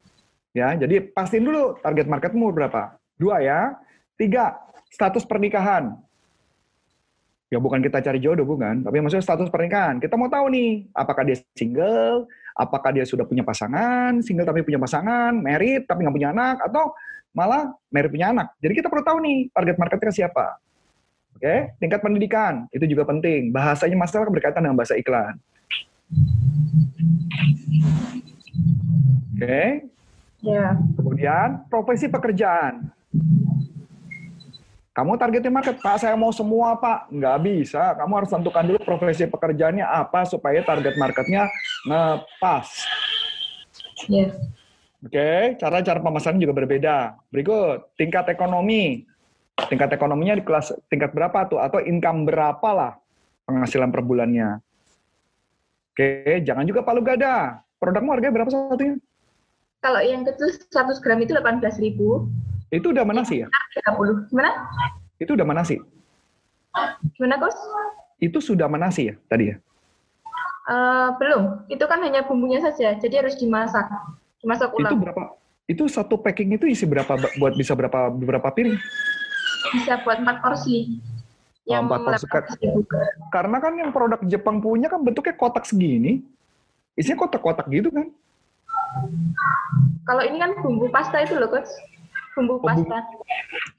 Ya, 0.56 0.74
jadi 0.74 1.04
pastiin 1.12 1.46
dulu 1.46 1.78
target 1.84 2.06
marketmu 2.10 2.50
berapa. 2.50 2.98
Dua 3.14 3.38
ya. 3.44 3.78
Tiga, 4.16 4.56
status 4.90 5.24
pernikahan. 5.26 5.94
Ya 7.46 7.62
bukan 7.62 7.78
kita 7.78 8.02
cari 8.02 8.18
jodoh, 8.18 8.42
bukan. 8.42 8.82
Tapi 8.82 8.98
maksudnya 8.98 9.22
status 9.22 9.46
pernikahan. 9.48 10.02
Kita 10.02 10.18
mau 10.18 10.26
tahu 10.26 10.50
nih, 10.50 10.90
apakah 10.90 11.22
dia 11.22 11.38
single, 11.54 12.26
apakah 12.58 12.90
dia 12.90 13.06
sudah 13.06 13.22
punya 13.22 13.46
pasangan, 13.46 14.18
single 14.18 14.42
tapi 14.42 14.66
punya 14.66 14.82
pasangan, 14.82 15.30
married 15.38 15.86
tapi 15.86 16.02
nggak 16.02 16.16
punya 16.16 16.30
anak, 16.34 16.58
atau 16.66 16.90
malah 17.30 17.70
married 17.94 18.10
punya 18.10 18.34
anak. 18.34 18.50
Jadi 18.58 18.82
kita 18.82 18.90
perlu 18.90 19.06
tahu 19.06 19.18
nih, 19.22 19.38
target 19.54 19.76
marketnya 19.78 20.10
siapa. 20.10 20.58
Oke, 21.38 21.76
tingkat 21.78 22.00
pendidikan, 22.00 22.66
itu 22.72 22.82
juga 22.88 23.06
penting. 23.06 23.52
Bahasanya 23.54 23.94
masalah 23.94 24.26
berkaitan 24.26 24.66
dengan 24.66 24.74
bahasa 24.74 24.98
iklan. 24.98 25.36
Oke, 29.36 29.86
Iya. 30.46 30.78
Kemudian 30.94 31.66
profesi 31.66 32.06
pekerjaan. 32.06 32.86
Kamu 34.96 35.20
targetnya 35.20 35.52
market, 35.52 35.76
Pak 35.76 36.00
saya 36.00 36.16
mau 36.16 36.32
semua 36.32 36.72
Pak. 36.80 37.12
Nggak 37.12 37.36
bisa, 37.44 37.92
kamu 38.00 38.12
harus 38.16 38.32
tentukan 38.32 38.64
dulu 38.64 38.80
profesi 38.80 39.28
pekerjaannya 39.28 39.84
apa 39.84 40.24
supaya 40.24 40.64
target 40.64 40.96
marketnya 40.96 41.52
ngepas. 41.84 42.88
Iya. 44.08 44.32
Oke, 45.04 45.60
cara-cara 45.60 46.00
pemasaran 46.00 46.40
juga 46.40 46.56
berbeda. 46.56 47.12
Berikut, 47.28 47.92
tingkat 48.00 48.32
ekonomi. 48.32 49.04
Tingkat 49.68 49.92
ekonominya 49.92 50.40
di 50.40 50.44
kelas 50.48 50.72
tingkat 50.88 51.12
berapa 51.12 51.44
tuh? 51.44 51.60
Atau 51.60 51.84
income 51.84 52.24
berapa 52.24 52.68
lah 52.72 52.96
penghasilan 53.44 53.92
per 53.92 54.00
bulannya. 54.00 54.64
Oke, 55.92 56.40
jangan 56.40 56.64
juga 56.64 56.80
palu 56.80 57.04
gada. 57.04 57.60
Produkmu 57.76 58.16
harganya 58.16 58.32
berapa 58.32 58.48
satunya? 58.48 58.96
Kalau 59.84 60.00
yang 60.00 60.24
kecil 60.24 60.56
100 60.72 61.04
gram 61.04 61.20
itu 61.20 61.36
18.000. 61.36 62.45
Itu 62.70 62.90
udah 62.90 63.04
mana 63.06 63.22
sih 63.22 63.46
ya? 63.46 63.48
30. 63.86 64.30
Gimana? 64.30 64.50
Itu 65.22 65.38
udah 65.38 65.46
mana 65.46 65.62
sih? 65.62 65.78
Gimana, 67.16 67.38
Coach? 67.38 67.56
Itu 68.16 68.38
sudah 68.40 68.66
menasi 68.66 69.12
ya 69.12 69.14
tadi 69.28 69.52
ya? 69.52 69.56
Eh, 70.66 71.08
belum. 71.22 71.68
Itu 71.70 71.84
kan 71.86 72.02
hanya 72.02 72.26
bumbunya 72.26 72.58
saja. 72.58 72.98
Jadi 72.98 73.14
harus 73.14 73.38
dimasak. 73.38 73.86
Dimasak 74.42 74.74
Itu 74.74 74.82
ulang. 74.82 74.98
berapa? 74.98 75.22
Itu 75.66 75.86
satu 75.90 76.18
packing 76.18 76.54
itu 76.58 76.66
isi 76.70 76.86
berapa 76.86 77.18
buat 77.38 77.54
bisa 77.58 77.74
berapa 77.74 78.10
berapa 78.10 78.48
piring? 78.54 78.78
Bisa 79.74 79.98
buat 80.06 80.22
4 80.22 80.42
porsi. 80.42 81.02
Oh, 81.66 81.82
empat 81.82 81.98
porsi. 82.06 82.26
18.000. 82.62 83.34
Karena 83.34 83.56
kan 83.58 83.72
yang 83.74 83.90
produk 83.90 84.22
Jepang 84.26 84.62
punya 84.62 84.86
kan 84.86 85.02
bentuknya 85.02 85.34
kotak 85.34 85.66
segini. 85.66 86.22
Isinya 86.94 87.26
kotak-kotak 87.26 87.66
gitu 87.70 87.90
kan? 87.90 88.06
Kalau 90.06 90.22
ini 90.22 90.38
kan 90.38 90.54
bumbu 90.62 90.86
pasta 90.88 91.18
itu 91.22 91.34
loh, 91.34 91.50
Coach. 91.50 91.70
Bumbu 92.36 92.60
bumbu- 92.60 92.84
pasta. 92.84 92.98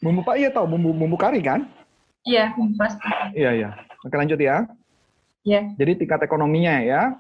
Bumbu 0.02 0.22
Pak 0.26 0.36
iya 0.42 0.50
tahu 0.50 0.66
bumbu 0.66 0.90
bumbu 0.90 1.14
kari 1.14 1.46
kan? 1.46 1.70
Iya, 2.26 2.58
bumbu 2.58 2.74
pasta. 2.74 3.30
Iya 3.38 3.54
iya. 3.54 3.70
Oke 4.02 4.18
lanjut 4.18 4.42
ya. 4.42 4.66
Iya. 5.46 5.78
Jadi 5.78 5.92
tingkat 6.02 6.26
ekonominya 6.26 6.82
ya. 6.82 7.14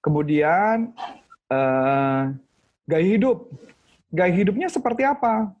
Kemudian 0.00 0.96
eh, 1.52 2.20
gaya 2.88 3.04
hidup. 3.04 3.52
Gaya 4.08 4.32
hidupnya 4.32 4.72
seperti 4.72 5.04
apa? 5.04 5.52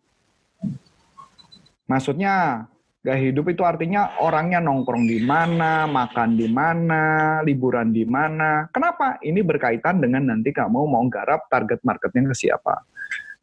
Maksudnya 1.84 2.66
gaya 3.04 3.20
hidup 3.20 3.52
itu 3.52 3.60
artinya 3.62 4.16
orangnya 4.24 4.58
nongkrong 4.58 5.04
di 5.04 5.20
mana, 5.20 5.84
makan 5.84 6.34
di 6.40 6.48
mana, 6.48 7.38
liburan 7.44 7.92
di 7.92 8.08
mana. 8.08 8.72
Kenapa? 8.72 9.20
Ini 9.20 9.44
berkaitan 9.44 10.00
dengan 10.00 10.32
nanti 10.32 10.50
kamu 10.50 10.88
mau 10.88 11.04
garap 11.12 11.44
target 11.52 11.84
marketnya 11.84 12.32
ke 12.32 12.36
siapa. 12.48 12.82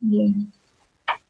Iya. 0.02 0.57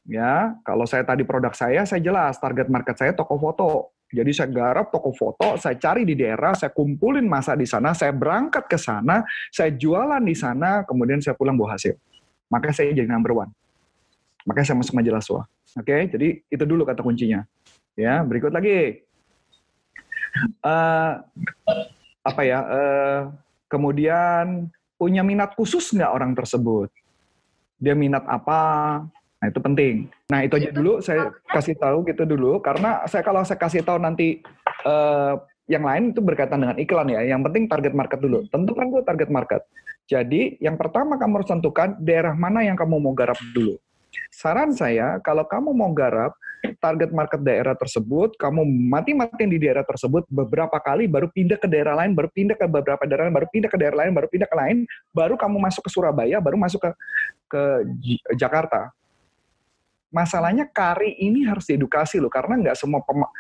Ya, 0.08 0.56
kalau 0.64 0.88
saya 0.88 1.04
tadi 1.04 1.28
produk 1.28 1.52
saya, 1.52 1.84
saya 1.84 2.00
jelas 2.00 2.40
target 2.40 2.72
market 2.72 2.96
saya 2.96 3.12
toko 3.12 3.36
foto. 3.36 3.92
Jadi 4.08 4.32
saya 4.32 4.48
garap 4.48 4.88
toko 4.88 5.12
foto, 5.12 5.60
saya 5.60 5.76
cari 5.76 6.08
di 6.08 6.16
daerah, 6.16 6.56
saya 6.56 6.72
kumpulin 6.72 7.28
masa 7.28 7.60
di 7.60 7.68
sana, 7.68 7.92
saya 7.92 8.16
berangkat 8.16 8.64
ke 8.72 8.80
sana, 8.80 9.28
saya 9.52 9.68
jualan 9.76 10.24
di 10.24 10.32
sana, 10.32 10.88
kemudian 10.88 11.20
saya 11.20 11.36
pulang 11.36 11.60
bawa 11.60 11.76
hasil. 11.76 12.00
Makanya 12.48 12.72
saya 12.72 12.96
jadi 12.96 13.04
number 13.04 13.36
one. 13.36 13.52
Makanya 14.48 14.72
saya 14.72 14.78
masuk 14.80 14.96
majalah 14.96 15.20
SWA. 15.20 15.44
Oke, 15.76 16.08
jadi 16.08 16.40
itu 16.48 16.64
dulu 16.64 16.88
kata 16.88 17.04
kuncinya. 17.04 17.44
Ya, 18.00 18.24
berikut 18.24 18.56
lagi. 18.56 19.04
Eh, 20.64 21.14
apa 22.24 22.42
ya? 22.48 22.60
eh, 22.64 23.22
kemudian 23.68 24.72
punya 24.96 25.20
minat 25.20 25.52
khusus 25.60 25.92
nggak 25.92 26.16
orang 26.16 26.32
tersebut? 26.32 26.88
Dia 27.76 27.92
minat 27.92 28.24
apa? 28.24 29.04
Nah, 29.38 29.48
itu 29.54 29.60
penting. 29.62 29.96
Nah, 30.34 30.40
itu 30.42 30.54
aja 30.58 30.72
dulu 30.74 30.98
saya 30.98 31.30
kasih 31.46 31.78
tahu 31.78 32.02
gitu 32.10 32.26
dulu 32.26 32.58
karena 32.58 33.06
saya 33.06 33.22
kalau 33.22 33.46
saya 33.46 33.62
kasih 33.62 33.86
tahu 33.86 34.02
nanti 34.02 34.42
eh, 34.86 35.34
yang 35.68 35.84
lain 35.84 36.16
itu 36.16 36.24
berkaitan 36.24 36.64
dengan 36.64 36.78
iklan 36.80 37.12
ya. 37.12 37.22
Yang 37.22 37.42
penting 37.52 37.64
target 37.70 37.94
market 37.94 38.20
dulu. 38.24 38.48
Tentukan 38.50 38.88
dulu 38.90 39.02
target 39.06 39.30
market. 39.30 39.62
Jadi, 40.08 40.56
yang 40.64 40.80
pertama 40.80 41.20
kamu 41.20 41.44
harus 41.44 41.50
tentukan 41.52 42.00
daerah 42.00 42.32
mana 42.32 42.64
yang 42.64 42.80
kamu 42.80 42.98
mau 42.98 43.12
garap 43.12 43.36
dulu. 43.52 43.76
Saran 44.32 44.72
saya, 44.72 45.20
kalau 45.20 45.44
kamu 45.44 45.76
mau 45.76 45.92
garap 45.92 46.32
target 46.80 47.12
market 47.14 47.44
daerah 47.44 47.76
tersebut, 47.76 48.34
kamu 48.40 48.66
mati-matiin 48.66 49.52
di 49.52 49.60
daerah 49.62 49.84
tersebut 49.84 50.26
beberapa 50.32 50.80
kali, 50.80 51.06
baru 51.06 51.30
pindah 51.30 51.60
ke 51.60 51.68
daerah 51.70 51.94
lain, 51.94 52.16
baru 52.16 52.32
pindah 52.32 52.56
ke 52.58 52.66
beberapa 52.66 53.04
daerah 53.06 53.30
lain, 53.30 53.36
baru 53.36 53.48
pindah 53.52 53.70
ke 53.70 53.78
daerah 53.78 53.98
lain, 54.04 54.12
baru 54.16 54.28
pindah 54.32 54.50
ke 54.50 54.58
lain, 54.58 54.78
baru 55.12 55.36
kamu 55.36 55.58
masuk 55.60 55.84
ke 55.86 55.92
Surabaya, 55.92 56.38
baru 56.40 56.58
masuk 56.58 56.82
ke 56.82 56.92
ke 57.48 57.64
Jakarta. 58.36 58.92
Masalahnya 60.08 60.68
kari 60.72 61.20
ini 61.20 61.44
harus 61.44 61.68
diedukasi 61.68 62.18
loh, 62.24 62.32
karena 62.32 62.56
nggak 62.56 62.78
semua 62.80 63.04
pema- 63.04 63.32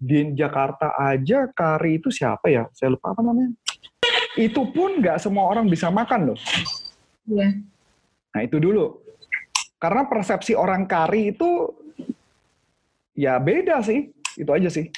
di 0.00 0.32
Jakarta 0.32 0.96
aja 0.96 1.48
kari 1.52 2.00
itu 2.00 2.08
siapa 2.08 2.48
ya? 2.48 2.64
Saya 2.72 2.96
lupa 2.96 3.12
apa 3.12 3.20
namanya. 3.20 3.52
Itu 4.36 4.68
pun 4.72 5.00
nggak 5.00 5.20
semua 5.20 5.44
orang 5.48 5.68
bisa 5.68 5.92
makan 5.92 6.32
loh. 6.32 6.38
Iya. 7.28 7.60
Nah 8.32 8.40
itu 8.40 8.56
dulu. 8.56 9.00
Karena 9.80 10.04
persepsi 10.08 10.56
orang 10.56 10.88
kari 10.88 11.36
itu 11.36 11.68
ya 13.16 13.36
beda 13.36 13.84
sih. 13.84 14.08
Itu 14.40 14.52
aja 14.56 14.72
sih. 14.72 14.88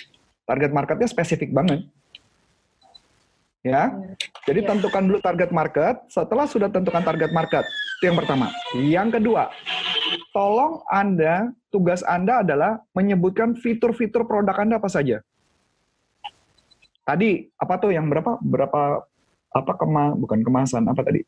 Target 0.46 0.70
marketnya 0.70 1.06
spesifik 1.10 1.50
banget. 1.50 1.86
Ya. 3.62 3.94
Jadi 4.42 4.66
Ya. 4.66 4.68
tentukan 4.74 5.02
dulu 5.06 5.18
target 5.22 5.50
market. 5.54 6.02
Setelah 6.10 6.50
sudah 6.50 6.66
tentukan 6.66 7.02
target 7.02 7.30
market, 7.30 7.62
itu 7.98 8.10
yang 8.10 8.18
pertama. 8.18 8.50
Yang 8.74 9.08
kedua, 9.22 9.54
tolong 10.32 10.80
Anda, 10.88 11.52
tugas 11.68 12.00
Anda 12.02 12.42
adalah 12.42 12.80
menyebutkan 12.96 13.54
fitur-fitur 13.54 14.24
produk 14.24 14.56
Anda 14.58 14.80
apa 14.80 14.88
saja. 14.88 15.20
Tadi 17.04 17.46
apa 17.60 17.74
tuh 17.78 17.92
yang 17.92 18.08
berapa 18.08 18.40
berapa 18.40 19.04
apa 19.52 19.72
kema 19.76 20.16
bukan 20.16 20.40
kemasan 20.40 20.88
apa 20.88 21.04
tadi 21.04 21.20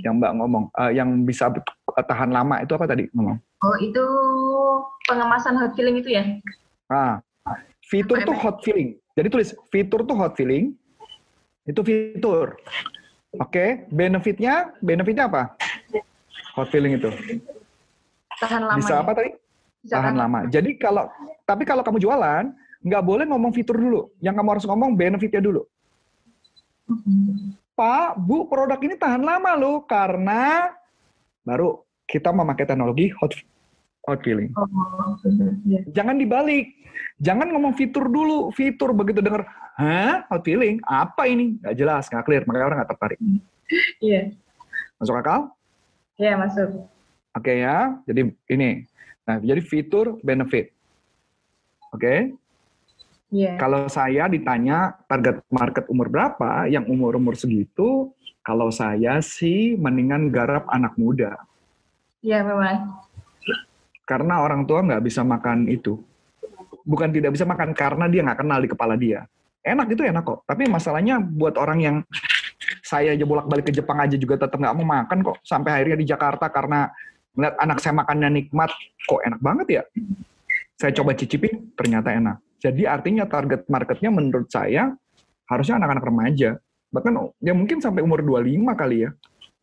yang 0.00 0.20
Mbak 0.20 0.32
ngomong 0.40 0.64
Eh, 0.80 0.92
yang 0.96 1.24
bisa 1.24 1.52
tahan 1.94 2.30
lama 2.32 2.60
itu 2.60 2.72
apa 2.74 2.86
tadi 2.88 3.08
ngomong? 3.12 3.36
Oh, 3.64 3.76
itu 3.80 4.04
pengemasan 5.08 5.56
hot 5.56 5.72
feeling 5.76 6.00
itu 6.00 6.12
ya? 6.12 6.24
Ah, 6.92 7.20
fitur 7.84 8.20
tuh 8.24 8.36
hot 8.36 8.60
feeling. 8.60 8.96
Jadi 9.16 9.28
tulis 9.30 9.50
fitur 9.72 10.04
tuh 10.04 10.16
hot 10.16 10.36
feeling. 10.36 10.76
Itu 11.64 11.80
fitur. 11.80 12.60
Oke, 13.40 13.88
benefitnya, 13.88 14.76
benefitnya 14.84 15.26
apa? 15.26 15.56
Hot 16.54 16.68
feeling 16.68 17.00
itu. 17.00 17.10
Tahan 18.44 18.62
lama. 18.68 18.78
Bisa 18.78 18.94
apa 19.00 19.12
tadi? 19.16 19.30
Bisa 19.80 19.94
Tahan 19.96 20.14
lama. 20.16 20.38
Jadi 20.52 20.70
kalau, 20.76 21.08
tapi 21.48 21.64
kalau 21.64 21.80
kamu 21.80 21.98
jualan, 22.04 22.44
nggak 22.84 23.02
boleh 23.04 23.24
ngomong 23.24 23.52
fitur 23.56 23.76
dulu. 23.80 24.12
Yang 24.20 24.34
kamu 24.36 24.48
harus 24.52 24.64
ngomong 24.68 24.90
benefitnya 24.92 25.40
dulu. 25.40 25.64
Mhm. 26.84 27.56
Pak, 27.74 28.20
Bu, 28.22 28.46
produk 28.46 28.78
ini 28.78 28.94
tahan 28.94 29.24
lama 29.24 29.50
loh 29.58 29.82
karena 29.82 30.70
baru 31.42 31.82
kita 32.06 32.30
memakai 32.30 32.68
teknologi 32.70 33.10
hot 33.18 33.34
hot 34.06 34.20
feeling. 34.22 34.52
Oh. 34.54 34.68
Iya. 35.66 35.82
Jangan 35.90 36.20
dibalik. 36.20 36.70
Jangan 37.18 37.50
ngomong 37.50 37.74
fitur 37.74 38.06
dulu. 38.06 38.54
Fitur 38.54 38.94
begitu 38.94 39.18
denger, 39.18 39.42
hah? 39.80 40.22
Hot 40.30 40.46
feeling? 40.46 40.78
Apa 40.86 41.26
ini? 41.26 41.58
Nggak 41.58 41.74
jelas, 41.74 42.04
nggak 42.06 42.24
clear. 42.28 42.42
Makanya 42.46 42.66
orang 42.70 42.78
nggak 42.84 42.90
tertarik. 42.94 43.18
Iya. 43.98 44.22
Masuk 45.00 45.18
akal? 45.18 45.40
Iya, 46.14 46.38
masuk. 46.38 46.86
Oke 47.34 47.60
ya. 47.60 47.98
Jadi 48.06 48.30
ini. 48.50 48.86
Nah, 49.24 49.40
jadi 49.40 49.60
fitur 49.64 50.20
benefit. 50.22 50.70
Oke. 51.90 52.34
Iya. 53.34 53.58
Kalau 53.58 53.90
saya 53.90 54.30
ditanya 54.30 54.94
target 55.10 55.42
market 55.50 55.84
umur 55.90 56.06
berapa, 56.06 56.70
yang 56.70 56.86
umur-umur 56.86 57.34
segitu, 57.34 58.14
kalau 58.46 58.70
saya 58.70 59.18
sih 59.18 59.74
mendingan 59.74 60.30
garap 60.30 60.70
anak 60.70 60.94
muda. 60.94 61.34
Iya, 62.22 62.46
memang. 62.46 62.94
Karena 64.06 64.38
orang 64.44 64.62
tua 64.68 64.86
nggak 64.86 65.02
bisa 65.02 65.26
makan 65.26 65.66
itu. 65.66 65.98
Bukan 66.86 67.10
tidak 67.10 67.34
bisa 67.34 67.42
makan, 67.48 67.74
karena 67.74 68.06
dia 68.06 68.22
nggak 68.22 68.44
kenal 68.44 68.60
di 68.62 68.68
kepala 68.70 68.94
dia. 68.94 69.26
Enak 69.64 69.96
itu 69.96 70.04
enak 70.04 70.22
kok. 70.22 70.40
Tapi 70.46 70.68
masalahnya 70.68 71.18
buat 71.18 71.56
orang 71.56 71.78
yang 71.80 71.96
saya 72.84 73.16
aja 73.16 73.24
bolak-balik 73.24 73.66
ke 73.66 73.72
Jepang 73.72 73.98
aja 73.98 74.14
juga 74.14 74.36
tetap 74.36 74.60
nggak 74.60 74.76
mau 74.76 74.86
makan 74.86 75.18
kok. 75.24 75.36
Sampai 75.42 75.80
akhirnya 75.80 75.98
di 75.98 76.06
Jakarta 76.06 76.46
karena 76.52 76.92
ngeliat 77.34 77.54
anak 77.58 77.78
saya 77.82 77.94
makannya 77.98 78.28
nikmat, 78.42 78.70
kok 79.06 79.20
enak 79.26 79.40
banget 79.42 79.66
ya. 79.68 79.82
Saya 80.78 80.90
coba 80.94 81.14
cicipin, 81.14 81.70
ternyata 81.74 82.10
enak. 82.14 82.38
Jadi 82.62 82.82
artinya 82.88 83.28
target 83.28 83.68
marketnya 83.68 84.10
menurut 84.10 84.48
saya 84.48 84.94
harusnya 85.50 85.76
anak-anak 85.76 86.04
remaja. 86.08 86.50
Bahkan 86.94 87.12
ya 87.42 87.52
mungkin 87.52 87.82
sampai 87.82 88.00
umur 88.00 88.22
25 88.22 88.72
kali 88.72 88.96
ya. 89.04 89.10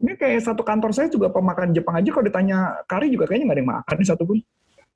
Ini 0.02 0.18
kayak 0.18 0.42
satu 0.42 0.66
kantor 0.66 0.92
saya 0.94 1.08
juga 1.14 1.30
pemakan 1.30 1.74
Jepang 1.74 1.94
aja 1.98 2.10
kalau 2.10 2.26
ditanya 2.26 2.58
kari 2.90 3.14
juga 3.14 3.30
kayaknya 3.30 3.46
nggak 3.50 3.58
ada 3.58 3.64
yang 3.64 3.72
makan 3.74 3.96
nih 3.98 4.10
satu 4.10 4.24
pun. 4.26 4.38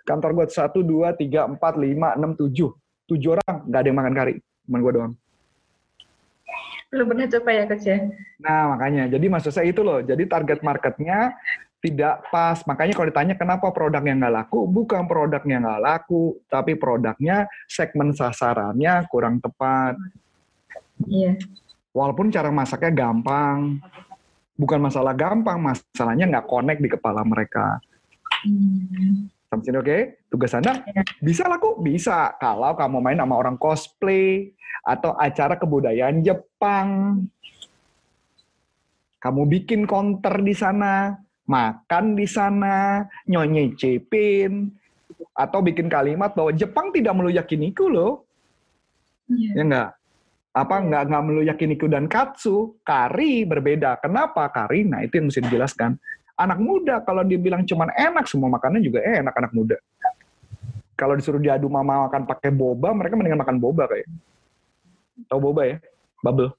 Kantor 0.05 0.29
gue 0.37 0.45
satu, 0.53 0.79
dua, 0.85 1.17
tiga, 1.17 1.49
empat, 1.49 1.77
lima, 1.81 2.13
enam, 2.13 2.37
tujuh. 2.37 2.69
Tujuh 3.09 3.29
orang 3.37 3.55
nggak 3.69 3.79
ada 3.81 3.87
yang 3.89 3.97
makan 3.97 4.13
kari. 4.13 4.33
Cuman 4.65 4.79
gue 4.81 4.93
doang. 4.93 5.13
Belum 6.93 7.05
pernah 7.09 7.27
coba 7.27 7.49
ya, 7.51 7.63
Coach 7.65 7.87
ya? 7.89 7.97
Nah 8.39 8.61
makanya, 8.77 9.03
jadi 9.09 9.25
maksud 9.25 9.51
saya 9.51 9.67
itu 9.67 9.81
loh. 9.81 9.99
Jadi 10.05 10.23
target 10.29 10.61
marketnya 10.61 11.33
tidak 11.85 12.25
pas. 12.33 12.57
Makanya 12.65 12.97
kalau 12.97 13.07
ditanya 13.13 13.35
kenapa 13.37 13.69
produknya 13.69 14.17
nggak 14.17 14.33
laku, 14.33 14.65
bukan 14.65 15.05
produknya 15.05 15.61
nggak 15.61 15.81
laku, 15.85 16.41
tapi 16.49 16.73
produknya 16.73 17.45
segmen 17.69 18.09
sasarannya 18.17 19.05
kurang 19.05 19.37
tepat. 19.37 19.93
Iya. 21.05 21.37
Walaupun 21.93 22.33
cara 22.33 22.49
masaknya 22.49 23.05
gampang, 23.05 23.77
bukan 24.57 24.81
masalah 24.81 25.13
gampang, 25.13 25.61
masalahnya 25.61 26.25
nggak 26.25 26.49
connect 26.49 26.81
di 26.81 26.89
kepala 26.89 27.21
mereka. 27.21 27.77
Hmm. 28.41 29.29
Sampai 29.45 29.65
sini 29.69 29.77
oke? 29.77 29.97
Tugas 30.33 30.57
Anda 30.57 30.81
bisa 31.21 31.45
laku? 31.45 31.77
Bisa. 31.79 32.33
Kalau 32.41 32.73
kamu 32.73 32.97
main 32.97 33.21
sama 33.21 33.37
orang 33.37 33.61
cosplay 33.61 34.51
atau 34.81 35.13
acara 35.13 35.55
kebudayaan 35.55 36.25
Jepang. 36.25 37.21
Kamu 39.21 39.41
bikin 39.49 39.89
counter 39.89 40.37
di 40.45 40.53
sana, 40.53 41.17
makan 41.45 42.17
di 42.17 42.25
sana, 42.25 43.05
nyonyecipin, 43.29 44.69
atau 45.35 45.59
bikin 45.61 45.91
kalimat 45.91 46.33
bahwa 46.33 46.51
Jepang 46.55 46.89
tidak 46.95 47.13
melulu 47.13 47.35
yakiniku 47.35 47.85
loh. 47.91 48.25
Iya. 49.29 49.51
Ya 49.57 49.63
enggak? 49.63 49.89
Apa 50.55 50.75
enggak 50.79 51.03
enggak 51.11 51.23
melulu 51.27 51.43
yakiniku 51.43 51.85
dan 51.91 52.07
katsu? 52.07 52.79
Kari 52.81 53.43
berbeda. 53.43 53.99
Kenapa 53.99 54.47
kari? 54.49 54.87
Nah, 54.87 55.03
itu 55.03 55.19
yang 55.19 55.27
mesti 55.27 55.43
dijelaskan. 55.43 55.99
Anak 56.35 56.59
muda 56.59 56.99
kalau 57.03 57.23
dibilang 57.23 57.63
cuman 57.63 57.95
enak 57.95 58.27
semua 58.27 58.51
makanan 58.51 58.83
juga 58.83 58.99
enak 58.99 59.35
anak 59.35 59.51
muda. 59.55 59.77
Kalau 60.95 61.15
disuruh 61.19 61.43
diadu 61.43 61.67
mama 61.67 62.07
makan 62.07 62.23
pakai 62.23 62.55
boba, 62.55 62.95
mereka 62.95 63.19
mendingan 63.19 63.43
makan 63.43 63.59
boba 63.59 63.83
kayak. 63.91 64.07
Tahu 65.27 65.39
boba 65.39 65.61
ya? 65.67 65.77
Bubble. 66.23 66.55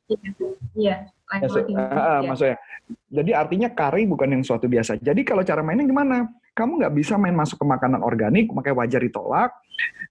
Iya. 0.76 1.08
Maksud, 1.26 1.42
Level 1.42 1.66
tinggi. 1.66 1.82
ah, 1.82 1.90
ah, 1.90 2.18
Iya. 2.22 2.28
maksudnya. 2.30 2.56
Jadi 3.10 3.30
artinya 3.34 3.68
kari 3.74 4.02
bukan 4.06 4.28
yang 4.30 4.42
suatu 4.46 4.70
biasa. 4.70 5.02
Jadi 5.02 5.26
kalau 5.26 5.42
cara 5.42 5.60
mainnya 5.66 5.86
gimana? 5.86 6.30
Kamu 6.54 6.78
nggak 6.80 6.94
bisa 6.94 7.18
main 7.18 7.34
masuk 7.34 7.60
ke 7.60 7.66
makanan 7.66 8.00
organik, 8.00 8.48
makanya 8.54 8.76
wajar 8.80 9.00
ditolak. 9.02 9.50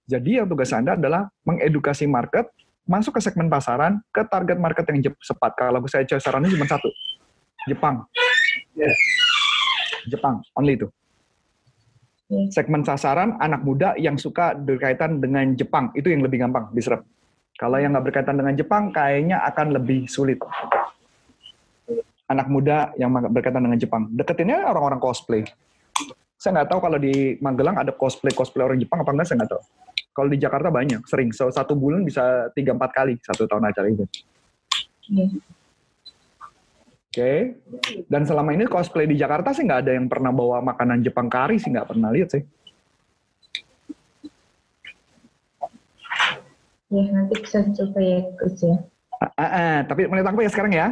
Jadi 0.06 0.38
yang 0.38 0.46
tugas 0.46 0.70
Anda 0.76 0.94
adalah 0.94 1.26
mengedukasi 1.42 2.06
market, 2.06 2.52
masuk 2.86 3.18
ke 3.18 3.20
segmen 3.24 3.50
pasaran, 3.50 3.98
ke 4.14 4.22
target 4.28 4.60
market 4.60 4.84
yang 4.92 5.02
cepat. 5.18 5.52
Kalau 5.58 5.82
saya 5.90 6.06
sarannya 6.06 6.52
cuma 6.52 6.68
satu, 6.68 6.86
Jepang. 7.66 8.06
Jepang, 10.06 10.38
only 10.54 10.78
itu. 10.78 10.86
Segmen 12.50 12.82
sasaran 12.82 13.38
anak 13.38 13.62
muda 13.62 13.94
yang 13.98 14.18
suka 14.18 14.54
berkaitan 14.54 15.18
dengan 15.18 15.54
Jepang, 15.54 15.90
itu 15.98 16.10
yang 16.10 16.22
lebih 16.22 16.42
gampang 16.42 16.70
diserap. 16.74 17.02
Kalau 17.56 17.80
yang 17.80 17.96
nggak 17.96 18.06
berkaitan 18.12 18.36
dengan 18.38 18.54
Jepang, 18.54 18.92
kayaknya 18.92 19.42
akan 19.46 19.80
lebih 19.80 20.06
sulit 20.06 20.38
anak 22.26 22.46
muda 22.50 22.90
yang 22.98 23.10
berkaitan 23.10 23.62
dengan 23.62 23.78
Jepang. 23.78 24.10
Deketinnya 24.10 24.66
orang-orang 24.66 24.98
cosplay. 24.98 25.46
Saya 26.36 26.60
nggak 26.60 26.68
tahu 26.68 26.80
kalau 26.84 26.98
di 27.00 27.40
Magelang 27.40 27.80
ada 27.80 27.94
cosplay 27.94 28.34
cosplay 28.34 28.66
orang 28.66 28.78
Jepang 28.82 29.00
apa 29.00 29.10
enggak 29.14 29.26
saya 29.30 29.36
nggak 29.42 29.52
tahu. 29.56 29.62
Kalau 30.16 30.28
di 30.32 30.38
Jakarta 30.40 30.68
banyak, 30.72 31.04
sering. 31.04 31.28
So, 31.32 31.52
satu 31.52 31.76
bulan 31.76 32.00
bisa 32.00 32.48
tiga 32.56 32.72
empat 32.72 32.90
kali 32.96 33.20
satu 33.20 33.44
tahun 33.44 33.68
acara 33.68 33.86
itu. 33.92 34.04
Iya. 35.12 35.26
Oke. 37.16 37.32
Dan 38.08 38.28
selama 38.28 38.52
ini 38.52 38.64
cosplay 38.68 39.08
di 39.08 39.16
Jakarta 39.16 39.52
sih 39.52 39.64
nggak 39.64 39.80
ada 39.88 39.92
yang 39.96 40.08
pernah 40.08 40.32
bawa 40.32 40.60
makanan 40.60 41.00
Jepang 41.00 41.32
kari 41.32 41.56
sih 41.56 41.72
nggak 41.72 41.88
pernah 41.88 42.12
lihat 42.12 42.32
sih. 42.32 42.44
Ya, 46.86 47.02
nanti 47.10 47.34
bisa 47.42 47.66
coba 47.66 47.98
ya, 47.98 48.20
Coach 48.38 48.62
ya. 48.62 48.76
Ah. 49.16 49.80
tapi 49.88 50.04
aku 50.08 50.44
ya 50.44 50.50
sekarang 50.52 50.72
ya. 50.76 50.86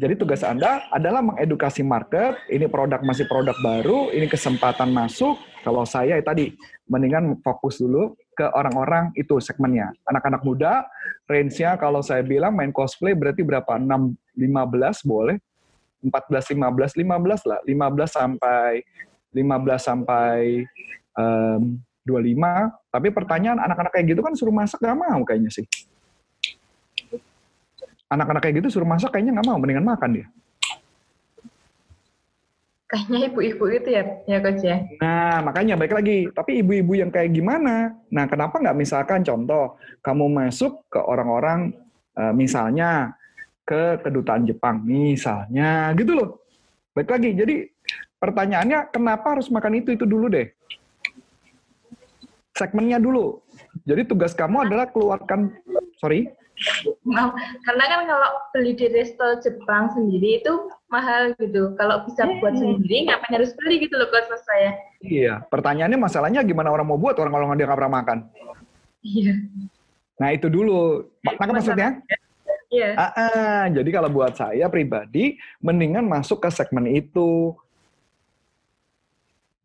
Jadi 0.00 0.14
tugas 0.16 0.40
Anda 0.40 0.88
adalah 0.88 1.20
mengedukasi 1.20 1.84
market. 1.84 2.40
Ini 2.48 2.64
produk 2.68 3.04
masih 3.04 3.28
produk 3.28 3.56
baru, 3.60 4.08
ini 4.12 4.24
kesempatan 4.24 4.88
masuk. 4.88 5.36
Kalau 5.60 5.84
saya 5.84 6.16
ya 6.16 6.24
tadi 6.24 6.56
mendingan 6.88 7.36
fokus 7.44 7.76
dulu 7.76 8.16
ke 8.32 8.48
orang-orang 8.56 9.12
itu 9.20 9.36
segmennya. 9.42 9.92
Anak-anak 10.08 10.40
muda, 10.46 10.88
range-nya 11.28 11.76
kalau 11.76 12.00
saya 12.00 12.24
bilang 12.24 12.56
main 12.56 12.72
cosplay 12.72 13.12
berarti 13.12 13.44
berapa? 13.44 13.76
6 13.76 14.16
15 14.38 15.04
boleh. 15.04 15.36
14 16.00 16.56
15 16.56 16.94
15 16.94 17.50
lah. 17.50 17.60
15 17.68 18.08
sampai 18.08 18.80
15 19.36 19.82
sampai 19.82 20.64
em, 21.20 21.60
25. 22.08 22.72
Tapi 22.88 23.08
pertanyaan 23.12 23.60
anak-anak 23.60 23.92
kayak 23.92 24.06
gitu 24.16 24.24
kan 24.24 24.32
suruh 24.32 24.54
masak 24.54 24.80
gak 24.80 24.96
mau 24.96 25.20
kayaknya 25.28 25.52
sih 25.52 25.68
anak-anak 28.08 28.40
kayak 28.40 28.64
gitu 28.64 28.68
suruh 28.80 28.88
masak 28.88 29.12
kayaknya 29.12 29.38
nggak 29.38 29.48
mau, 29.48 29.60
mendingan 29.60 29.84
makan 29.84 30.10
dia. 30.20 30.26
Kayaknya 32.88 33.18
ibu-ibu 33.28 33.64
itu 33.68 33.88
ya, 33.92 34.02
ya 34.24 34.38
Coach 34.40 34.64
ya. 34.64 34.80
Nah, 35.04 35.44
makanya 35.44 35.76
baik 35.76 35.92
lagi. 35.92 36.32
Tapi 36.32 36.64
ibu-ibu 36.64 36.96
yang 36.96 37.12
kayak 37.12 37.36
gimana? 37.36 37.92
Nah, 38.08 38.24
kenapa 38.24 38.56
nggak 38.56 38.78
misalkan 38.80 39.20
contoh, 39.20 39.76
kamu 40.00 40.24
masuk 40.32 40.88
ke 40.88 40.96
orang-orang, 40.96 41.76
eh, 42.16 42.32
misalnya 42.32 43.12
ke 43.68 44.00
kedutaan 44.00 44.48
Jepang, 44.48 44.80
misalnya, 44.80 45.92
gitu 46.00 46.16
loh. 46.16 46.40
Baik 46.96 47.12
lagi, 47.12 47.36
jadi 47.36 47.68
pertanyaannya 48.16 48.88
kenapa 48.88 49.36
harus 49.36 49.52
makan 49.52 49.84
itu 49.84 49.92
itu 49.92 50.08
dulu 50.08 50.32
deh. 50.32 50.48
segmennya 52.58 52.98
dulu. 52.98 53.38
Jadi 53.86 54.02
tugas 54.02 54.34
kamu 54.34 54.66
adalah 54.66 54.90
keluarkan, 54.90 55.54
sorry, 56.02 56.26
Maaf, 57.06 57.38
karena 57.62 57.84
kan 57.86 58.00
kalau 58.10 58.28
beli 58.50 58.72
di 58.74 58.86
resto 58.90 59.38
Jepang 59.38 59.94
sendiri 59.94 60.42
itu 60.42 60.52
mahal 60.90 61.32
gitu. 61.38 61.74
Kalau 61.78 62.02
bisa 62.04 62.26
buat 62.42 62.54
sendiri, 62.58 63.06
ngapain 63.06 63.38
harus 63.38 63.54
beli 63.54 63.86
gitu 63.86 63.94
loh 63.94 64.10
kalau 64.10 64.38
saya. 64.42 64.70
iya. 65.02 65.34
Pertanyaannya 65.46 65.98
masalahnya 65.98 66.40
gimana 66.42 66.74
orang 66.74 66.88
mau 66.90 66.98
buat 66.98 67.14
orang 67.18 67.30
kalau 67.30 67.54
dia 67.54 67.66
nggak 67.70 67.78
pernah 67.78 67.96
makan. 68.02 68.18
Iya. 69.06 69.34
Nah 70.18 70.28
itu 70.34 70.46
dulu. 70.50 71.06
Maka 71.22 71.50
maksudnya? 71.54 71.90
Iya. 72.68 72.90
Ah, 72.98 73.12
ah. 73.16 73.62
jadi 73.70 73.88
kalau 73.94 74.10
buat 74.12 74.34
saya 74.34 74.66
pribadi, 74.68 75.38
mendingan 75.62 76.04
masuk 76.04 76.42
ke 76.42 76.50
segmen 76.50 76.90
itu. 76.90 77.54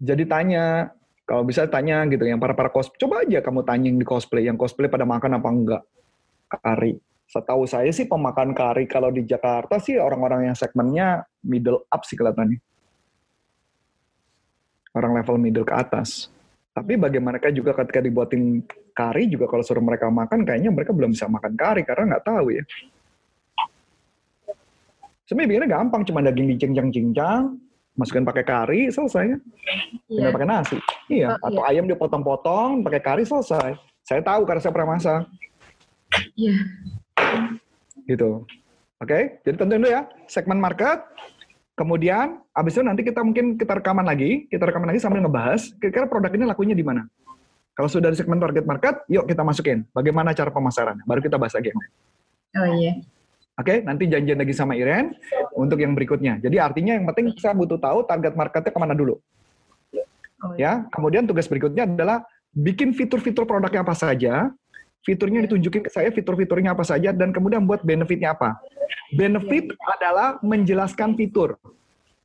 Jadi 0.04 0.24
tanya, 0.28 0.92
kalau 1.26 1.48
bisa 1.48 1.66
tanya 1.68 2.04
gitu, 2.08 2.28
yang 2.28 2.40
para 2.40 2.54
para 2.54 2.70
cos, 2.70 2.92
coba 3.00 3.24
aja 3.24 3.40
kamu 3.40 3.64
tanya 3.64 3.88
yang 3.88 4.00
di 4.00 4.08
cosplay, 4.08 4.44
yang 4.48 4.60
cosplay 4.60 4.92
pada 4.92 5.08
makan 5.08 5.40
apa 5.40 5.50
enggak 5.50 5.84
kari. 6.60 6.98
Setahu 7.26 7.66
saya 7.66 7.90
sih 7.90 8.06
pemakan 8.06 8.54
kari 8.54 8.86
kalau 8.86 9.10
di 9.10 9.26
Jakarta 9.26 9.82
sih 9.82 9.98
orang-orang 9.98 10.52
yang 10.52 10.56
segmennya 10.58 11.26
middle 11.42 11.82
up 11.90 12.06
sih 12.06 12.14
kelihatannya. 12.14 12.62
Orang 14.94 15.18
level 15.18 15.42
middle 15.42 15.66
ke 15.66 15.74
atas. 15.74 16.30
Tapi 16.74 16.98
bagaimana 16.98 17.42
juga 17.50 17.74
ketika 17.74 18.02
dibuatin 18.02 18.62
kari 18.94 19.30
juga 19.30 19.50
kalau 19.50 19.66
suruh 19.66 19.82
mereka 19.82 20.10
makan 20.10 20.46
kayaknya 20.46 20.70
mereka 20.70 20.94
belum 20.94 21.14
bisa 21.14 21.26
makan 21.26 21.54
kari 21.58 21.82
karena 21.82 22.18
nggak 22.18 22.26
tahu 22.26 22.54
ya. 22.54 22.64
Sebenarnya 25.24 25.50
bikinnya 25.50 25.70
gampang, 25.72 26.02
cuma 26.04 26.20
daging 26.20 26.48
dicincang-cincang, 26.52 27.56
masukin 27.96 28.28
pakai 28.28 28.44
kari, 28.44 28.82
selesai. 28.92 29.40
Tinggal 30.10 30.30
Iya. 30.30 30.36
pakai 30.36 30.50
nasi. 30.50 30.78
Iya, 31.08 31.30
Oh, 31.40 31.48
atau 31.48 31.62
ayam 31.64 31.86
dipotong-potong, 31.88 32.84
pakai 32.84 33.02
kari 33.02 33.24
selesai. 33.24 33.80
Saya 34.04 34.20
tahu 34.20 34.44
karena 34.44 34.60
saya 34.60 34.74
pernah 34.76 34.90
masak. 35.00 35.24
Iya. 36.36 36.56
gitu. 38.04 38.44
Oke, 39.00 39.40
jadi 39.44 39.56
tentuin 39.56 39.84
dulu 39.84 39.92
ya 39.92 40.08
segmen 40.28 40.60
market. 40.60 41.04
Kemudian 41.74 42.40
abis 42.54 42.78
itu 42.78 42.84
nanti 42.86 43.02
kita 43.02 43.26
mungkin 43.26 43.58
kita 43.58 43.82
rekaman 43.82 44.06
lagi, 44.06 44.46
kita 44.48 44.70
rekaman 44.70 44.94
lagi 44.94 45.02
sambil 45.02 45.26
ngebahas 45.26 45.74
kira-kira 45.82 46.06
produk 46.06 46.32
ini 46.36 46.46
lakunya 46.46 46.76
di 46.78 46.86
mana. 46.86 47.10
Kalau 47.74 47.90
sudah 47.90 48.14
di 48.14 48.18
segmen 48.18 48.38
target 48.38 48.70
market, 48.70 49.02
yuk 49.10 49.26
kita 49.26 49.42
masukin. 49.42 49.82
Bagaimana 49.90 50.38
cara 50.38 50.54
pemasaran? 50.54 51.02
Baru 51.10 51.26
kita 51.26 51.42
bahas 51.42 51.58
lagi. 51.58 51.74
Oh 52.54 52.70
iya. 52.78 53.02
Oke, 53.58 53.82
nanti 53.86 54.10
janjian 54.10 54.38
lagi 54.38 54.54
sama 54.54 54.74
Iren 54.78 55.14
untuk 55.58 55.78
yang 55.82 55.94
berikutnya. 55.98 56.42
Jadi 56.42 56.58
artinya 56.58 56.98
yang 56.98 57.06
penting 57.10 57.34
saya 57.38 57.58
butuh 57.58 57.78
tahu 57.82 58.06
target 58.06 58.34
marketnya 58.34 58.70
ke 58.74 58.80
mana 58.82 58.94
dulu. 58.94 59.18
Oh, 60.44 60.54
Ya, 60.60 60.86
kemudian 60.92 61.24
tugas 61.26 61.46
berikutnya 61.46 61.86
adalah 61.88 62.26
bikin 62.54 62.94
fitur-fitur 62.94 63.46
produknya 63.48 63.82
apa 63.82 63.96
saja, 63.98 64.54
fiturnya 65.04 65.44
ditunjukin 65.46 65.84
ke 65.86 65.92
saya, 65.92 66.10
fitur-fiturnya 66.10 66.74
apa 66.74 66.84
saja, 66.88 67.12
dan 67.12 67.36
kemudian 67.36 67.68
buat 67.68 67.84
benefitnya 67.84 68.34
apa. 68.34 68.58
Benefit 69.14 69.76
adalah 69.84 70.40
menjelaskan 70.42 71.14
fitur. 71.20 71.60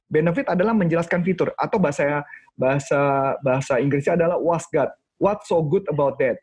Benefit 0.09 0.49
adalah 0.49 0.73
menjelaskan 0.73 1.21
fitur 1.21 1.53
atau 1.53 1.77
bahasa 1.77 2.25
bahasa 2.57 2.99
bahasa 3.45 3.77
Inggrisnya 3.77 4.17
adalah 4.17 4.41
what's 4.41 4.65
good, 4.73 4.89
what's 5.21 5.45
so 5.51 5.61
good 5.61 5.85
about 5.93 6.17
that. 6.17 6.41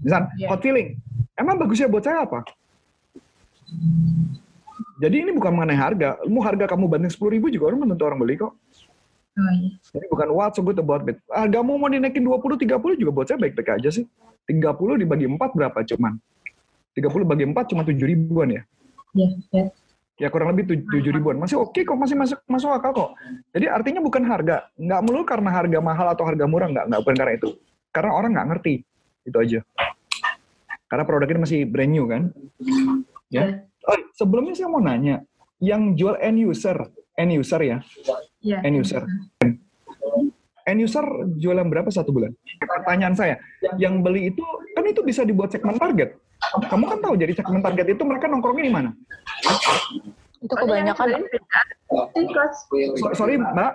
Misal, 0.00 0.32
Yeah. 0.40 0.48
hot 0.48 0.64
feeling. 0.64 0.96
Emang 1.36 1.60
bagusnya 1.60 1.92
buat 1.92 2.04
saya 2.04 2.24
apa? 2.24 2.40
Jadi 4.96 5.28
ini 5.28 5.30
bukan 5.36 5.52
mengenai 5.52 5.76
harga. 5.76 6.08
Mau 6.24 6.40
harga 6.40 6.72
kamu 6.72 6.88
banding 6.88 7.12
10 7.12 7.28
ribu 7.36 7.52
juga 7.52 7.68
orang 7.68 7.84
belum 7.84 7.90
tentu 7.92 8.04
orang 8.08 8.20
beli 8.20 8.34
kok. 8.40 8.52
Oh 9.36 9.52
iya. 9.52 9.76
Jadi 9.92 10.06
bukan 10.08 10.28
what's 10.32 10.56
so 10.56 10.64
good 10.64 10.80
about 10.80 11.04
it. 11.04 11.20
Hargamu 11.28 11.76
mau 11.76 11.92
dinaikin 11.92 12.24
20, 12.24 12.56
30 12.56 12.96
juga 12.96 13.10
buat 13.12 13.26
saya 13.28 13.36
baik-baik 13.36 13.76
aja 13.76 13.90
sih. 13.92 14.08
30 14.46 15.02
dibagi 15.02 15.26
4 15.26 15.38
berapa 15.52 15.78
cuman? 15.82 16.14
30 16.96 17.28
bagi 17.28 17.44
4 17.44 17.70
cuma 17.74 17.82
7 17.84 17.92
ribuan 18.06 18.48
ya. 18.54 18.62
Iya. 19.12 19.28
Iya. 19.52 19.64
Ya 20.16 20.28
kurang 20.32 20.56
lebih 20.56 20.80
7 20.88 21.12
ribuan. 21.12 21.36
Masih 21.36 21.60
oke 21.60 21.76
kok, 21.84 21.98
masih 21.98 22.16
masuk 22.16 22.40
masuk 22.48 22.72
akal 22.72 22.90
kok. 22.96 23.10
Jadi 23.52 23.68
artinya 23.68 24.00
bukan 24.00 24.24
harga. 24.24 24.72
Nggak 24.80 25.00
melulu 25.04 25.24
karena 25.28 25.50
harga 25.52 25.78
mahal 25.84 26.06
atau 26.16 26.24
harga 26.24 26.44
murah. 26.48 26.72
Nggak, 26.72 26.84
nggak 26.88 27.00
bukan 27.04 27.16
karena 27.20 27.32
itu. 27.36 27.48
Karena 27.92 28.10
orang 28.16 28.30
nggak 28.32 28.48
ngerti. 28.56 28.74
Itu 29.28 29.36
aja. 29.36 29.60
Karena 30.86 31.04
produk 31.04 31.28
ini 31.28 31.40
masih 31.42 31.60
brand 31.68 31.92
new 31.92 32.06
kan. 32.08 32.32
Ya. 33.28 33.66
Oh, 33.86 33.98
sebelumnya 34.16 34.54
saya 34.56 34.70
mau 34.70 34.80
nanya. 34.80 35.20
Yang 35.58 35.82
jual 36.00 36.14
end 36.20 36.38
user, 36.40 36.78
end 37.16 37.32
user 37.32 37.60
ya, 37.64 37.78
Iya. 38.44 38.60
end 38.60 38.76
user. 38.76 39.02
End 40.66 40.82
user 40.82 41.06
jualan 41.38 41.62
berapa 41.70 41.86
satu 41.88 42.10
bulan? 42.10 42.34
Pertanyaan 42.58 43.14
saya, 43.14 43.38
yang 43.78 44.02
beli 44.02 44.34
itu 44.34 44.42
kan 44.74 44.82
itu 44.82 44.98
bisa 45.00 45.22
dibuat 45.22 45.54
segmen 45.54 45.78
target. 45.78 46.18
Kamu 46.66 46.84
kan 46.90 46.98
tahu 46.98 47.14
jadi 47.14 47.32
segmen 47.38 47.62
target 47.62 47.94
itu 47.94 48.02
mereka 48.02 48.26
nongkrongnya 48.26 48.66
di 48.66 48.74
mana? 48.74 48.90
Itu 50.42 50.52
iya, 50.52 50.62
kebanyakan. 50.66 51.06
So- 52.98 53.14
sorry 53.14 53.38
Mbak, 53.38 53.72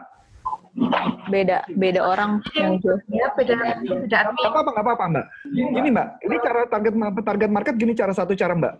beda 1.31 1.63
beda 1.79 2.01
orang 2.03 2.43
yang 2.59 2.75
jual. 2.83 2.99
Ya, 3.07 3.31
beda 3.39 3.55
beda 3.87 4.27
nggak 4.27 4.51
apa-apa 4.51 4.69
nggak 4.75 4.85
apa-apa 4.85 5.05
Mbak. 5.15 5.25
Gini 5.47 5.89
Mbak, 5.95 6.07
ini 6.27 6.35
cara 6.43 6.61
target 6.67 6.93
target 7.23 7.49
market 7.49 7.75
gini 7.79 7.93
cara 7.95 8.11
satu 8.11 8.35
cara 8.35 8.51
Mbak. 8.51 8.75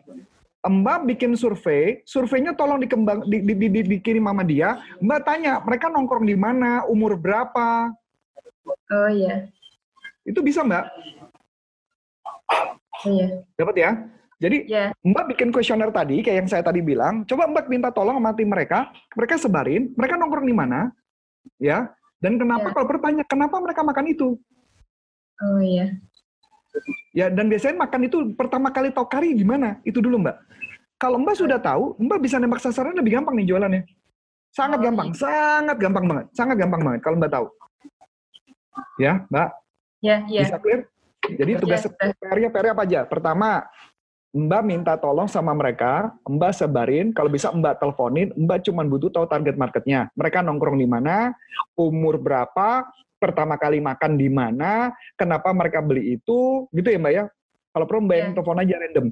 Mbak 0.61 0.99
bikin 1.09 1.33
survei, 1.33 2.05
surveinya 2.05 2.53
tolong 2.53 2.77
dikembang 2.77 3.25
di, 3.25 3.41
di, 3.41 3.53
di, 3.57 3.67
di- 3.71 3.87
dikirim 3.97 4.29
sama 4.29 4.45
dia. 4.45 4.77
Mbak 5.01 5.19
tanya 5.25 5.57
mereka 5.63 5.89
nongkrong 5.89 6.21
di 6.21 6.37
mana, 6.37 6.85
umur 6.85 7.17
berapa, 7.17 7.89
Oh 8.91 9.07
iya. 9.07 9.47
itu 10.21 10.37
bisa 10.43 10.61
Mbak. 10.61 10.85
Oh 13.01 13.09
iya. 13.09 13.27
Dapat 13.57 13.75
ya? 13.79 13.91
Jadi 14.41 14.57
Iya. 14.67 14.89
Mbak 15.05 15.25
bikin 15.33 15.49
kuesioner 15.53 15.89
tadi, 15.89 16.21
kayak 16.21 16.37
yang 16.45 16.49
saya 16.49 16.65
tadi 16.65 16.81
bilang, 16.81 17.25
coba 17.25 17.45
Mbak 17.45 17.65
minta 17.69 17.89
tolong 17.93 18.17
sama 18.17 18.33
tim 18.33 18.49
mereka, 18.49 18.89
mereka 19.13 19.37
sebarin, 19.37 19.93
mereka 19.93 20.17
nongkrong 20.17 20.45
di 20.45 20.53
mana, 20.53 20.89
ya, 21.61 21.93
dan 22.17 22.41
kenapa 22.41 22.69
Ya. 22.69 22.73
kalau 22.73 22.87
bertanya, 22.89 23.23
kenapa 23.25 23.55
mereka 23.61 23.81
makan 23.85 24.05
itu? 24.09 24.37
Oh 25.41 25.61
iya. 25.61 25.93
Ya, 27.13 27.27
dan 27.29 27.49
biasanya 27.49 27.77
makan 27.81 28.01
itu 28.09 28.17
pertama 28.33 28.73
kali 28.73 28.89
tahu 28.89 29.05
kari 29.05 29.37
di 29.37 29.45
mana, 29.45 29.77
itu 29.85 30.01
dulu 30.01 30.17
Mbak. 30.21 30.37
Kalau 30.97 31.17
Mbak 31.21 31.35
sudah 31.37 31.57
tahu, 31.61 31.97
Mbak 32.01 32.19
bisa 32.21 32.37
nembak 32.41 32.61
sasaran 32.61 32.93
lebih 32.93 33.17
gampang 33.17 33.33
nih 33.37 33.45
jualannya. 33.49 33.81
Sangat 34.53 34.81
Oh, 34.81 34.83
gampang, 34.85 35.09
sangat 35.13 35.77
gampang 35.77 36.05
banget, 36.09 36.25
sangat 36.33 36.55
gampang 36.57 36.81
banget 36.81 37.01
kalau 37.05 37.17
Mbak 37.21 37.31
tahu. 37.31 37.47
Ya, 38.95 39.25
Mbak, 39.27 39.49
Ya, 40.01 40.15
iya. 40.25 40.41
bisa 40.47 40.57
clear? 40.57 40.87
Jadi 41.21 41.51
tugas 41.61 41.85
Ya. 41.85 41.91
PR-nya 42.17 42.49
PR 42.49 42.73
apa 42.73 42.83
aja? 42.83 43.05
Pertama, 43.05 43.69
Mbak 44.31 44.63
minta 44.63 44.93
tolong 44.95 45.27
sama 45.27 45.51
mereka, 45.51 46.15
Mbak 46.23 46.51
sebarin, 46.55 47.07
kalau 47.11 47.27
bisa 47.27 47.51
Mbak 47.51 47.83
teleponin, 47.83 48.31
Mbak 48.33 48.63
cuma 48.65 48.81
butuh 48.87 49.11
tahu 49.11 49.27
target 49.27 49.59
marketnya. 49.59 50.07
Mereka 50.15 50.39
nongkrong 50.39 50.79
di 50.79 50.87
mana, 50.87 51.35
umur 51.75 52.15
berapa, 52.15 52.87
pertama 53.21 53.59
kali 53.59 53.83
makan 53.83 54.17
di 54.17 54.31
mana, 54.31 54.95
kenapa 55.19 55.51
mereka 55.51 55.83
beli 55.83 56.15
itu, 56.17 56.65
gitu 56.71 56.87
ya 56.89 56.97
Mbak 56.97 57.13
ya. 57.13 57.25
Kalau 57.71 57.85
perlu 57.85 58.01
Mbak 58.07 58.17
yang 58.17 58.31
Ya. 58.31 58.35
telepon 58.39 58.61
aja 58.63 58.75
random. 58.79 59.05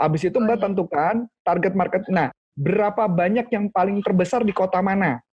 Habis 0.00 0.22
itu 0.28 0.36
Oh, 0.38 0.44
Mbak 0.44 0.56
iya. 0.56 0.64
tentukan 0.68 1.14
target 1.42 1.72
market. 1.74 2.02
Nah, 2.12 2.28
berapa 2.54 3.04
banyak 3.08 3.46
yang 3.50 3.66
paling 3.72 4.04
terbesar 4.04 4.44
di 4.44 4.52
kota 4.52 4.78
mana? 4.84 5.24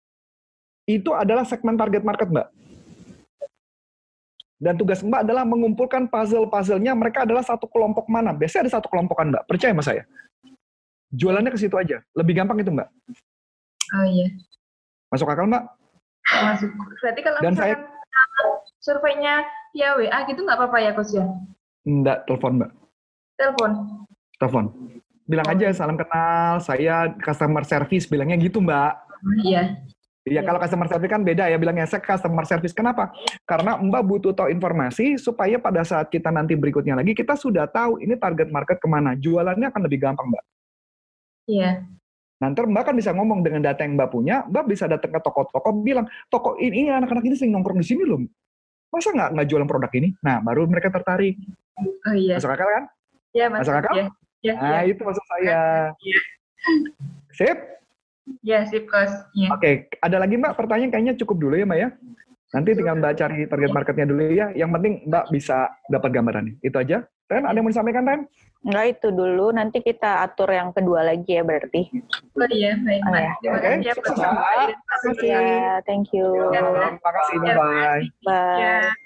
Itu 0.86 1.12
adalah 1.12 1.42
segmen 1.42 1.74
target 1.74 2.06
market 2.06 2.30
Mbak. 2.30 2.46
Dan 4.56 4.80
tugas 4.80 5.04
Mbak 5.04 5.20
adalah 5.28 5.44
mengumpulkan 5.44 6.08
puzzle-puzzle-nya 6.08 6.96
mereka 6.96 7.28
adalah 7.28 7.44
satu 7.44 7.68
kelompok 7.68 8.08
mana. 8.08 8.32
Biasanya 8.32 8.68
ada 8.68 8.72
satu 8.80 8.88
kelompokan 8.88 9.28
Mbak, 9.28 9.44
percaya 9.44 9.72
sama 9.76 9.84
saya. 9.84 10.02
Jualannya 11.12 11.52
ke 11.52 11.60
situ 11.60 11.76
aja. 11.76 12.00
Lebih 12.16 12.40
gampang 12.40 12.58
itu 12.64 12.72
Mbak. 12.72 12.88
Oh 14.00 14.06
iya. 14.08 14.32
Masuk 15.12 15.28
akal 15.28 15.44
Mbak? 15.46 15.64
Masuk. 16.26 16.70
Berarti 17.04 17.20
kalau 17.20 17.38
Dan 17.44 17.52
misalkan 17.52 17.80
surveinya 18.80 19.34
via 19.76 19.92
WA 20.00 20.18
gitu 20.24 20.40
nggak 20.40 20.58
apa-apa 20.58 20.78
ya, 20.80 20.90
Coach 20.96 21.12
ya? 21.12 21.24
Enggak, 21.84 22.24
telepon 22.24 22.52
Mbak. 22.58 22.70
Telepon. 23.36 23.70
Telepon. 24.40 24.64
Bilang 25.26 25.46
aja 25.50 25.66
salam 25.74 25.98
kenal, 26.00 26.62
saya 26.64 27.12
customer 27.20 27.62
service, 27.66 28.08
bilangnya 28.08 28.40
gitu 28.40 28.64
Mbak. 28.64 28.92
Oh, 29.20 29.36
iya. 29.44 29.84
Ya 30.26 30.42
kalau 30.42 30.58
customer 30.58 30.90
service 30.90 31.06
kan 31.06 31.22
beda 31.22 31.46
ya 31.46 31.54
bilangnya 31.54 31.86
saya 31.86 32.02
customer 32.02 32.42
service. 32.42 32.74
Kenapa? 32.74 33.14
Karena 33.46 33.78
Mbak 33.78 34.02
butuh 34.02 34.34
tahu 34.34 34.50
informasi 34.50 35.22
supaya 35.22 35.54
pada 35.62 35.86
saat 35.86 36.10
kita 36.10 36.34
nanti 36.34 36.58
berikutnya 36.58 36.98
lagi 36.98 37.14
kita 37.14 37.38
sudah 37.38 37.70
tahu 37.70 38.02
ini 38.02 38.18
target 38.18 38.50
market 38.50 38.82
ke 38.82 38.90
mana. 38.90 39.14
Jualannya 39.14 39.70
akan 39.70 39.86
lebih 39.86 40.02
gampang 40.02 40.26
Mbak. 40.34 40.44
Iya. 41.46 41.86
Nanti 42.42 42.58
Mbak 42.58 42.82
kan 42.90 42.94
bisa 42.98 43.14
ngomong 43.14 43.46
dengan 43.46 43.62
data 43.62 43.86
yang 43.86 43.94
Mbak 43.94 44.10
punya, 44.10 44.42
Mbak 44.50 44.64
bisa 44.66 44.90
datang 44.90 45.14
ke 45.14 45.20
toko-toko 45.22 45.70
bilang, 45.78 46.10
toko 46.26 46.58
ini 46.58 46.90
anak-anak 46.90 47.22
ini 47.22 47.38
sering 47.38 47.54
nongkrong 47.54 47.78
di 47.78 47.86
sini 47.86 48.02
loh. 48.02 48.18
Masa 48.90 49.14
nggak 49.14 49.30
nggak 49.30 49.46
jualan 49.46 49.68
produk 49.70 49.92
ini? 49.94 50.10
Nah, 50.26 50.42
baru 50.42 50.66
mereka 50.66 50.90
tertarik. 50.90 51.38
Oh 51.78 52.14
iya. 52.18 52.42
Masuk 52.42 52.50
akal 52.50 52.66
kan? 52.66 52.84
Ya, 53.30 53.46
Mas. 53.46 53.62
Masuk 53.62 53.78
akal? 53.78 53.94
Ya. 53.94 54.06
Ya, 54.42 54.54
Nah, 54.58 54.82
ya. 54.82 54.90
itu 54.90 55.00
maksud 55.06 55.24
saya. 55.30 55.60
Iya. 56.02 56.18
Sip? 57.30 57.58
Ya, 58.42 58.66
sip. 58.66 58.90
Ya. 58.90 59.48
Oke, 59.54 59.86
ada 60.02 60.16
lagi 60.18 60.34
Mbak 60.34 60.54
pertanyaan 60.58 60.90
kayaknya 60.90 61.14
cukup 61.18 61.36
dulu 61.38 61.54
ya 61.54 61.66
Mbak 61.66 61.78
ya. 61.78 61.88
Nanti 62.54 62.70
tinggal 62.78 62.96
Mbak 62.98 63.14
cari 63.18 63.38
target 63.46 63.70
marketnya 63.70 64.06
dulu 64.06 64.22
ya. 64.30 64.46
Yang 64.54 64.70
penting 64.78 64.94
Mbak 65.06 65.24
bisa 65.30 65.70
dapat 65.90 66.10
gambarannya. 66.10 66.54
Itu 66.62 66.76
aja. 66.78 67.06
Ren, 67.26 67.42
ada 67.42 67.58
yang 67.58 67.66
mau 67.66 67.74
disampaikan, 67.74 68.06
Ren? 68.06 68.22
Enggak 68.62 68.86
itu 68.98 69.08
dulu, 69.10 69.50
nanti 69.50 69.82
kita 69.82 70.22
atur 70.22 70.46
yang 70.46 70.70
kedua 70.70 71.02
lagi 71.02 71.26
ya 71.26 71.42
berarti. 71.42 71.90
Oh 72.38 72.46
iya, 72.54 72.78
baik. 72.78 73.02
Oh, 73.02 73.10
Mbak. 73.10 73.22
ya. 73.22 73.32
Terima 73.42 73.56
Oke, 73.58 73.66
kasih 73.66 73.82
ya, 73.82 73.94
Pak. 73.94 74.06
Mbak. 74.14 74.54
Terima 74.54 74.84
kasih. 74.86 75.26
Ya, 75.26 75.74
thank 75.82 76.06
you. 76.14 76.28
Terima 76.54 77.10
kasih, 77.14 77.36
bye-bye. 77.42 78.02
Bye. 78.22 78.58
Ya. 78.62 79.05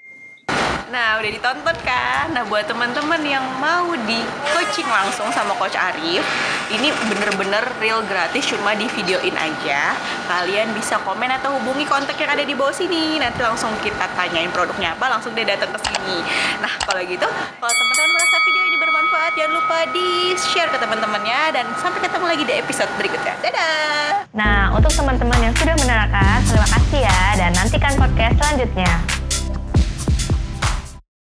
Nah, 0.91 1.23
udah 1.23 1.31
ditonton 1.31 1.77
kan? 1.87 2.35
Nah, 2.35 2.43
buat 2.51 2.67
teman-teman 2.67 3.23
yang 3.23 3.47
mau 3.63 3.95
di 4.03 4.19
coaching 4.51 4.83
langsung 4.91 5.31
sama 5.31 5.55
Coach 5.55 5.79
Arif, 5.79 6.19
ini 6.67 6.91
bener-bener 7.07 7.63
real 7.79 8.03
gratis, 8.03 8.43
cuma 8.51 8.75
di 8.75 8.91
videoin 8.91 9.31
aja. 9.39 9.95
Kalian 10.27 10.75
bisa 10.75 10.99
komen 11.07 11.31
atau 11.31 11.55
hubungi 11.55 11.87
kontak 11.87 12.19
yang 12.19 12.35
ada 12.35 12.43
di 12.43 12.51
bawah 12.51 12.75
sini. 12.75 13.23
Nanti 13.23 13.39
langsung 13.39 13.71
kita 13.79 14.03
tanyain 14.19 14.51
produknya 14.51 14.91
apa, 14.91 15.07
langsung 15.15 15.31
dia 15.31 15.47
datang 15.47 15.71
ke 15.71 15.79
sini. 15.79 16.27
Nah, 16.59 16.75
kalau 16.83 16.99
gitu, 17.07 17.23
kalau 17.63 17.71
teman-teman 17.71 18.09
merasa 18.11 18.35
video 18.43 18.63
ini 18.67 18.77
bermanfaat, 18.83 19.31
jangan 19.39 19.51
lupa 19.63 19.77
di-share 19.95 20.69
ke 20.75 20.77
teman-temannya 20.83 21.39
dan 21.55 21.65
sampai 21.79 22.03
ketemu 22.03 22.25
lagi 22.27 22.43
di 22.43 22.53
episode 22.59 22.91
berikutnya. 22.99 23.39
Dadah! 23.39 24.27
Nah, 24.35 24.75
untuk 24.75 24.91
teman-teman 24.91 25.39
yang 25.39 25.55
sudah 25.55 25.71
menerangkan, 25.79 26.43
terima 26.43 26.67
kasih 26.67 26.99
ya 27.07 27.21
dan 27.39 27.55
nantikan 27.55 27.95
podcast 27.95 28.35
selanjutnya. 28.43 29.20